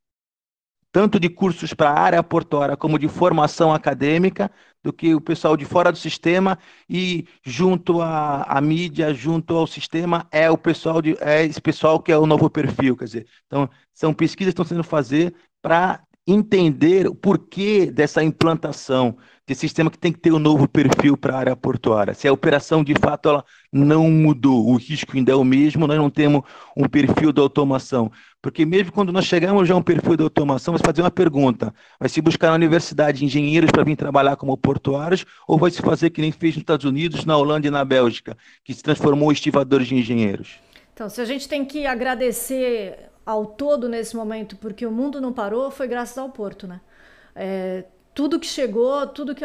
tanto 0.90 1.18
de 1.20 1.28
cursos 1.28 1.72
para 1.72 1.90
a 1.90 1.98
área 1.98 2.22
portuária 2.22 2.76
como 2.76 2.98
de 2.98 3.08
formação 3.08 3.72
acadêmica, 3.72 4.50
do 4.84 4.92
que 4.92 5.14
o 5.14 5.20
pessoal 5.20 5.56
de 5.56 5.64
fora 5.64 5.90
do 5.90 5.98
sistema 5.98 6.58
e 6.88 7.26
junto 7.42 8.02
à, 8.02 8.42
à 8.42 8.60
mídia, 8.60 9.14
junto 9.14 9.56
ao 9.56 9.66
sistema, 9.66 10.28
é 10.30 10.50
o 10.50 10.58
pessoal 10.58 11.00
de, 11.00 11.16
é 11.20 11.44
esse 11.44 11.60
pessoal 11.60 12.00
que 12.00 12.12
é 12.12 12.18
o 12.18 12.26
novo 12.26 12.50
perfil, 12.50 12.96
quer 12.96 13.06
dizer, 13.06 13.26
então 13.46 13.68
são 13.94 14.12
pesquisas 14.12 14.52
que 14.52 14.60
estão 14.60 14.64
sendo 14.76 14.84
fazer 14.84 15.34
para 15.62 16.04
entender 16.26 17.06
o 17.06 17.14
porquê 17.14 17.90
dessa 17.90 18.22
implantação 18.22 19.16
de 19.46 19.54
sistema 19.54 19.90
que 19.90 19.98
tem 19.98 20.10
que 20.10 20.18
ter 20.18 20.32
um 20.32 20.38
novo 20.38 20.66
perfil 20.66 21.18
para 21.18 21.34
a 21.34 21.38
área 21.38 21.56
portuária. 21.56 22.14
Se 22.14 22.26
a 22.26 22.32
operação 22.32 22.82
de 22.82 22.94
fato 22.94 23.28
ela 23.28 23.44
não 23.70 24.10
mudou, 24.10 24.66
o 24.66 24.76
risco 24.76 25.14
ainda 25.14 25.32
é 25.32 25.34
o 25.34 25.44
mesmo, 25.44 25.86
nós 25.86 25.98
não 25.98 26.08
temos 26.08 26.42
um 26.74 26.88
perfil 26.88 27.30
de 27.30 27.42
automação. 27.42 28.10
Porque 28.40 28.64
mesmo 28.64 28.90
quando 28.90 29.12
nós 29.12 29.26
chegamos 29.26 29.68
já 29.68 29.74
a 29.74 29.76
um 29.76 29.82
perfil 29.82 30.16
de 30.16 30.22
automação, 30.22 30.72
vai 30.72 30.78
se 30.78 30.84
fazer 30.84 31.02
uma 31.02 31.10
pergunta: 31.10 31.74
vai 32.00 32.08
se 32.08 32.22
buscar 32.22 32.48
na 32.48 32.54
universidade 32.54 33.22
engenheiros 33.22 33.70
para 33.70 33.84
vir 33.84 33.96
trabalhar 33.96 34.36
como 34.36 34.56
portuários, 34.56 35.26
ou 35.46 35.58
vai 35.58 35.70
se 35.70 35.82
fazer 35.82 36.08
que 36.08 36.22
nem 36.22 36.32
fez 36.32 36.54
nos 36.54 36.62
Estados 36.62 36.86
Unidos, 36.86 37.26
na 37.26 37.36
Holanda 37.36 37.66
e 37.66 37.70
na 37.70 37.84
Bélgica, 37.84 38.36
que 38.64 38.72
se 38.72 38.82
transformou 38.82 39.30
em 39.30 39.34
estivadores 39.34 39.86
de 39.86 39.94
engenheiros? 39.94 40.58
Então, 40.94 41.08
se 41.10 41.20
a 41.20 41.24
gente 41.24 41.46
tem 41.48 41.64
que 41.64 41.86
agradecer 41.86 43.10
ao 43.24 43.46
todo 43.46 43.88
nesse 43.88 44.14
momento, 44.14 44.56
porque 44.56 44.84
o 44.86 44.90
mundo 44.90 45.20
não 45.20 45.32
parou, 45.32 45.70
foi 45.70 45.88
graças 45.88 46.16
ao 46.18 46.28
Porto, 46.28 46.66
né? 46.66 46.80
É, 47.34 47.84
tudo 48.14 48.38
que 48.38 48.46
chegou, 48.46 49.06
tudo 49.08 49.34
que, 49.34 49.44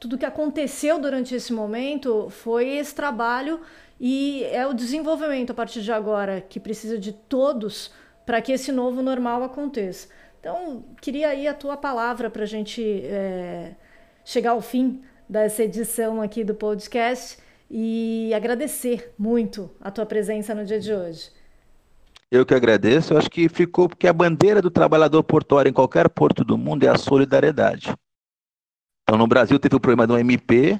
tudo 0.00 0.18
que 0.18 0.26
aconteceu 0.26 0.98
durante 0.98 1.34
esse 1.34 1.52
momento 1.52 2.28
foi 2.30 2.68
esse 2.68 2.94
trabalho 2.94 3.60
e 4.00 4.44
é 4.44 4.66
o 4.66 4.74
desenvolvimento 4.74 5.50
a 5.50 5.54
partir 5.54 5.82
de 5.82 5.92
agora 5.92 6.40
que 6.40 6.58
precisa 6.58 6.98
de 6.98 7.12
todos 7.12 7.92
para 8.26 8.42
que 8.42 8.52
esse 8.52 8.72
novo 8.72 9.02
normal 9.02 9.42
aconteça. 9.44 10.08
Então, 10.40 10.84
queria 11.00 11.28
aí 11.28 11.46
a 11.46 11.54
tua 11.54 11.76
palavra 11.76 12.28
para 12.28 12.42
a 12.42 12.46
gente 12.46 12.82
é, 13.04 13.74
chegar 14.24 14.50
ao 14.50 14.60
fim 14.60 15.02
dessa 15.28 15.62
edição 15.62 16.20
aqui 16.20 16.42
do 16.42 16.54
podcast 16.54 17.38
e 17.70 18.32
agradecer 18.34 19.14
muito 19.18 19.70
a 19.80 19.90
tua 19.90 20.06
presença 20.06 20.54
no 20.54 20.64
dia 20.64 20.80
de 20.80 20.92
hoje. 20.92 21.30
Eu 22.30 22.44
que 22.44 22.54
agradeço. 22.54 23.12
Eu 23.12 23.18
acho 23.18 23.30
que 23.30 23.48
ficou 23.48 23.88
porque 23.88 24.06
a 24.06 24.12
bandeira 24.12 24.60
do 24.60 24.70
trabalhador 24.70 25.22
portuário 25.22 25.70
em 25.70 25.72
qualquer 25.72 26.08
porto 26.08 26.44
do 26.44 26.58
mundo 26.58 26.84
é 26.84 26.88
a 26.88 26.98
solidariedade. 26.98 27.92
Então, 29.02 29.18
no 29.18 29.26
Brasil 29.26 29.58
teve 29.58 29.74
o 29.74 29.80
problema 29.80 30.06
do 30.06 30.18
MP, 30.18 30.78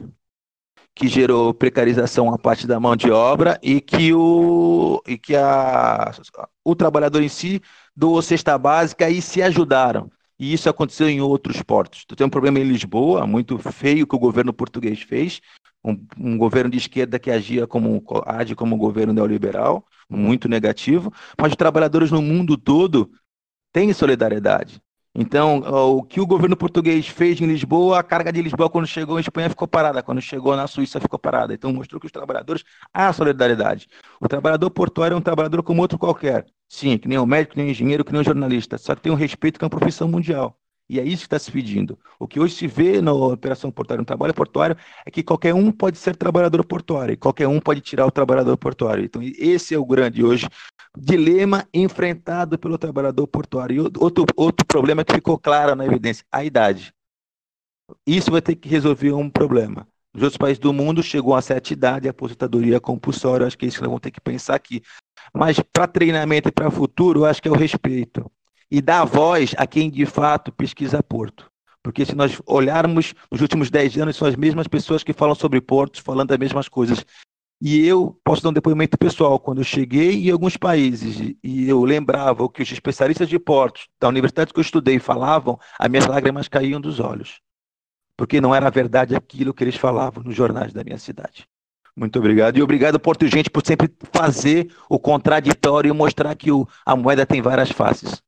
que 0.95 1.09
gerou 1.09 1.55
precarização 1.55 2.33
a 2.35 2.39
parte 2.39 2.67
da 2.67 2.79
mão 2.79 2.95
de 2.95 3.11
obra 3.11 3.59
e 3.63 3.81
que 3.81 4.13
o, 4.13 5.03
e 5.07 5.17
que 5.17 5.35
a, 5.35 6.13
o 6.65 6.75
trabalhador 6.75 7.23
em 7.23 7.29
si 7.29 7.63
doou 7.97 8.21
cesta 8.21 8.59
básica 8.59 9.09
e 9.09 9.23
se 9.23 9.41
ajudaram. 9.41 10.11
E 10.39 10.53
isso 10.53 10.69
aconteceu 10.69 11.09
em 11.09 11.21
outros 11.21 11.63
portos. 11.63 12.03
Então, 12.05 12.17
tem 12.17 12.27
um 12.27 12.31
problema 12.31 12.61
em 12.61 12.65
Lisboa, 12.65 13.27
muito 13.27 13.59
feio, 13.59 14.07
que 14.07 14.15
o 14.15 14.19
governo 14.21 14.53
português 14.53 15.01
fez, 15.01 15.41
um, 15.85 16.07
um 16.19 16.39
governo 16.39 16.71
de 16.71 16.79
esquerda 16.79 17.19
que 17.19 17.31
agia 17.31 17.67
como, 17.67 18.03
age 18.27 18.55
como 18.55 18.75
um 18.75 18.79
governo 18.79 19.13
neoliberal, 19.13 19.85
muito 20.09 20.49
negativo, 20.49 21.13
mas 21.39 21.53
os 21.53 21.57
trabalhadores 21.57 22.11
no 22.11 22.23
mundo 22.23 22.57
todo 22.57 23.11
têm 23.73 23.93
solidariedade. 23.93 24.83
Então, 25.15 25.59
o 25.97 26.03
que 26.03 26.21
o 26.21 26.27
governo 26.27 26.57
português 26.57 27.09
fez 27.09 27.41
em 27.41 27.47
Lisboa, 27.47 27.99
a 27.99 28.03
carga 28.05 28.33
de 28.33 28.41
Lisboa, 28.41 28.71
quando 28.71 28.87
chegou 28.87 29.19
em 29.19 29.21
Espanha, 29.21 29.51
ficou 29.51 29.67
parada. 29.67 30.01
Quando 30.01 30.21
chegou 30.21 30.55
na 30.55 30.69
Suíça, 30.69 31.01
ficou 31.01 31.19
parada. 31.19 31.53
Então, 31.53 31.73
mostrou 31.73 31.99
que 32.01 32.07
os 32.07 32.13
trabalhadores 32.13 32.63
há 32.95 33.13
solidariedade. 33.13 33.89
O 34.21 34.29
trabalhador 34.29 34.71
portuário 34.71 35.15
é 35.15 35.19
um 35.19 35.21
trabalhador 35.21 35.63
como 35.65 35.83
outro 35.83 35.99
qualquer. 35.99 36.47
Sim, 36.69 36.99
que 36.99 37.09
nem 37.09 37.19
o 37.19 37.27
médico, 37.27 37.55
que 37.55 37.59
nem 37.59 37.69
o 37.69 37.71
engenheiro, 37.71 38.05
que 38.05 38.13
nem 38.13 38.21
o 38.21 38.25
jornalista. 38.25 38.79
Só 38.79 38.95
que 38.95 39.03
tem 39.03 39.11
um 39.11 39.17
respeito 39.17 39.59
que 39.59 39.65
é 39.65 39.67
uma 39.67 39.71
profissão 39.71 40.07
mundial. 40.07 40.57
E 40.89 40.99
é 40.99 41.05
isso 41.05 41.23
que 41.23 41.27
está 41.27 41.39
se 41.39 41.53
pedindo. 41.53 41.99
O 42.19 42.27
que 42.27 42.41
hoje 42.41 42.55
se 42.55 42.67
vê 42.67 43.03
na 43.03 43.13
operação 43.13 43.71
portuária, 43.71 44.01
no 44.01 44.07
trabalho 44.07 44.33
portuário, 44.33 44.77
é 45.05 45.11
que 45.11 45.23
qualquer 45.23 45.55
um 45.55 45.71
pode 45.71 45.99
ser 45.99 46.17
trabalhador 46.17 46.65
portuário, 46.65 47.13
e 47.13 47.17
qualquer 47.17 47.47
um 47.47 47.61
pode 47.61 47.81
tirar 47.83 48.07
o 48.07 48.11
trabalhador 48.11 48.57
portuário. 48.57 49.05
Então, 49.05 49.21
esse 49.23 49.75
é 49.75 49.79
o 49.79 49.85
grande 49.85 50.25
hoje 50.25 50.49
dilema 50.97 51.69
enfrentado 51.75 52.59
pelo 52.59 52.79
trabalhador 52.79 53.27
portuário. 53.27 53.77
E 53.77 53.81
outro, 53.99 54.25
outro 54.35 54.67
problema 54.67 55.05
que 55.05 55.13
ficou 55.13 55.39
claro 55.39 55.75
na 55.77 55.85
evidência, 55.85 56.25
a 56.33 56.43
idade. 56.43 56.93
Isso 58.07 58.31
vai 58.31 58.41
ter 58.41 58.57
que 58.57 58.69
resolver 58.69 59.13
um 59.13 59.29
problema. 59.29 59.87
Nos 60.15 60.23
outros 60.23 60.39
países 60.39 60.59
do 60.59 60.73
mundo 60.73 61.03
chegou 61.03 61.35
a 61.35 61.43
certa 61.43 61.73
idade, 61.73 62.09
a 62.09 62.13
aposentadoria 62.13 62.81
compulsória, 62.81 63.47
acho 63.47 63.59
que 63.59 63.67
é 63.67 63.69
isso 63.69 63.77
que 63.77 63.83
nós 63.83 63.91
vamos 63.91 64.01
ter 64.01 64.11
que 64.11 64.21
pensar 64.21 64.55
aqui. 64.55 64.83
Mas 65.35 65.61
para 65.73 65.87
treinamento 65.87 66.49
e 66.49 66.53
para 66.53 66.71
futuro, 66.71 67.27
acho 67.27 67.43
que 67.43 67.49
é 67.49 67.51
o 67.51 67.55
respeito 67.55 68.31
e 68.71 68.81
dar 68.81 69.05
voz 69.05 69.55
a 69.57 69.67
quem 69.67 69.91
de 69.91 70.05
fato 70.07 70.53
pesquisa 70.53 71.03
Porto. 71.03 71.51
Porque 71.83 72.05
se 72.05 72.15
nós 72.15 72.41
olharmos 72.47 73.15
nos 73.31 73.41
últimos 73.41 73.71
10 73.71 73.99
anos, 73.99 74.17
são 74.17 74.29
as 74.29 74.37
mesmas 74.37 74.67
pessoas 74.67 75.03
que 75.03 75.13
falam 75.13 75.35
sobre 75.35 75.61
portos, 75.61 76.01
falando 76.01 76.33
as 76.33 76.39
mesmas 76.39 76.69
coisas. 76.69 77.05
E 77.61 77.85
eu 77.87 78.19
posso 78.23 78.43
dar 78.43 78.51
um 78.51 78.53
depoimento 78.53 78.97
pessoal. 78.99 79.39
Quando 79.39 79.59
eu 79.59 79.65
cheguei 79.65 80.29
em 80.29 80.31
alguns 80.31 80.57
países 80.57 81.35
e 81.43 81.69
eu 81.69 81.83
lembrava 81.85 82.45
o 82.45 82.49
que 82.49 82.63
os 82.63 82.71
especialistas 82.71 83.29
de 83.29 83.39
portos 83.39 83.89
da 83.99 84.09
universidade 84.09 84.53
que 84.53 84.61
eu 84.61 84.63
estudei 84.63 84.99
falavam, 84.99 85.59
as 85.79 85.89
minhas 85.89 86.07
lágrimas 86.07 86.47
caíam 86.47 86.81
dos 86.81 87.01
olhos. 87.01 87.41
Porque 88.17 88.41
não 88.41 88.55
era 88.55 88.71
verdade 88.71 89.15
aquilo 89.15 89.55
que 89.55 89.65
eles 89.65 89.77
falavam 89.77 90.23
nos 90.23 90.35
jornais 90.35 90.73
da 90.73 90.85
minha 90.85 90.99
cidade. 90.99 91.47
Muito 91.97 92.19
obrigado. 92.19 92.57
E 92.57 92.63
obrigado, 92.63 93.01
Porto 93.01 93.27
Gente, 93.27 93.51
por 93.51 93.65
sempre 93.67 93.91
fazer 94.13 94.73
o 94.89 94.99
contraditório 94.99 95.89
e 95.89 95.93
mostrar 95.93 96.35
que 96.37 96.53
o, 96.53 96.67
a 96.87 96.95
moeda 96.95 97.27
tem 97.27 97.43
várias 97.43 97.71
faces. 97.71 98.23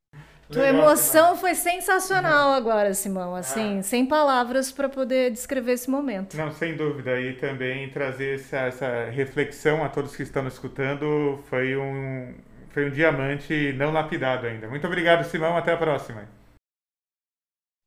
Tua 0.51 0.67
emoção 0.67 1.35
foi 1.35 1.55
sensacional 1.55 2.51
agora, 2.51 2.93
Simão. 2.93 3.35
Assim, 3.35 3.79
ah. 3.79 3.83
sem 3.83 4.05
palavras 4.05 4.71
para 4.71 4.89
poder 4.89 5.31
descrever 5.31 5.73
esse 5.73 5.89
momento. 5.89 6.35
Não, 6.35 6.51
sem 6.51 6.75
dúvida. 6.75 7.19
E 7.19 7.33
também 7.33 7.89
trazer 7.89 8.35
essa, 8.35 8.57
essa 8.57 9.05
reflexão 9.05 9.83
a 9.83 9.89
todos 9.89 10.15
que 10.15 10.23
estão 10.23 10.45
escutando 10.47 11.39
foi 11.49 11.77
um, 11.77 12.35
foi 12.69 12.87
um 12.87 12.91
diamante 12.91 13.73
não 13.73 13.91
lapidado 13.91 14.45
ainda. 14.45 14.67
Muito 14.67 14.85
obrigado, 14.85 15.23
Simão. 15.23 15.55
Até 15.55 15.71
a 15.71 15.77
próxima. 15.77 16.27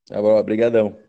Tá 0.06 0.20
bom, 0.20 0.36
obrigadão. 0.38 1.03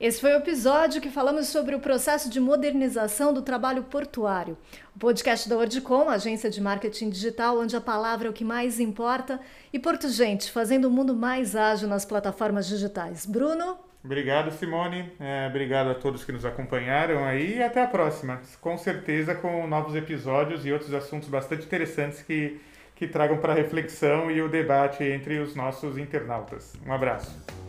Esse 0.00 0.18
foi 0.18 0.32
o 0.32 0.38
episódio 0.38 0.98
que 0.98 1.10
falamos 1.10 1.48
sobre 1.48 1.74
o 1.74 1.78
processo 1.78 2.30
de 2.30 2.40
modernização 2.40 3.34
do 3.34 3.42
trabalho 3.42 3.82
portuário. 3.82 4.56
O 4.96 4.98
podcast 4.98 5.46
da 5.46 5.58
Ordicom, 5.58 6.08
agência 6.08 6.48
de 6.48 6.58
marketing 6.58 7.10
digital, 7.10 7.60
onde 7.60 7.76
a 7.76 7.82
palavra 7.82 8.26
é 8.26 8.30
o 8.30 8.32
que 8.32 8.42
mais 8.42 8.80
importa, 8.80 9.38
e 9.70 9.78
Porto 9.78 10.08
Gente, 10.08 10.50
fazendo 10.50 10.86
o 10.86 10.90
mundo 10.90 11.14
mais 11.14 11.54
ágil 11.54 11.86
nas 11.86 12.06
plataformas 12.06 12.66
digitais. 12.66 13.26
Bruno? 13.26 13.76
Obrigado, 14.02 14.50
Simone. 14.52 15.12
É, 15.20 15.46
obrigado 15.50 15.90
a 15.90 15.94
todos 15.94 16.24
que 16.24 16.32
nos 16.32 16.46
acompanharam 16.46 17.22
aí 17.22 17.58
e 17.58 17.62
até 17.62 17.82
a 17.82 17.86
próxima. 17.86 18.40
Com 18.58 18.78
certeza 18.78 19.34
com 19.34 19.66
novos 19.66 19.94
episódios 19.94 20.64
e 20.64 20.72
outros 20.72 20.94
assuntos 20.94 21.28
bastante 21.28 21.66
interessantes 21.66 22.22
que, 22.22 22.58
que 22.96 23.06
tragam 23.06 23.36
para 23.36 23.52
reflexão 23.52 24.30
e 24.30 24.40
o 24.40 24.48
debate 24.48 25.04
entre 25.04 25.40
os 25.40 25.54
nossos 25.54 25.98
internautas. 25.98 26.72
Um 26.86 26.90
abraço. 26.90 27.59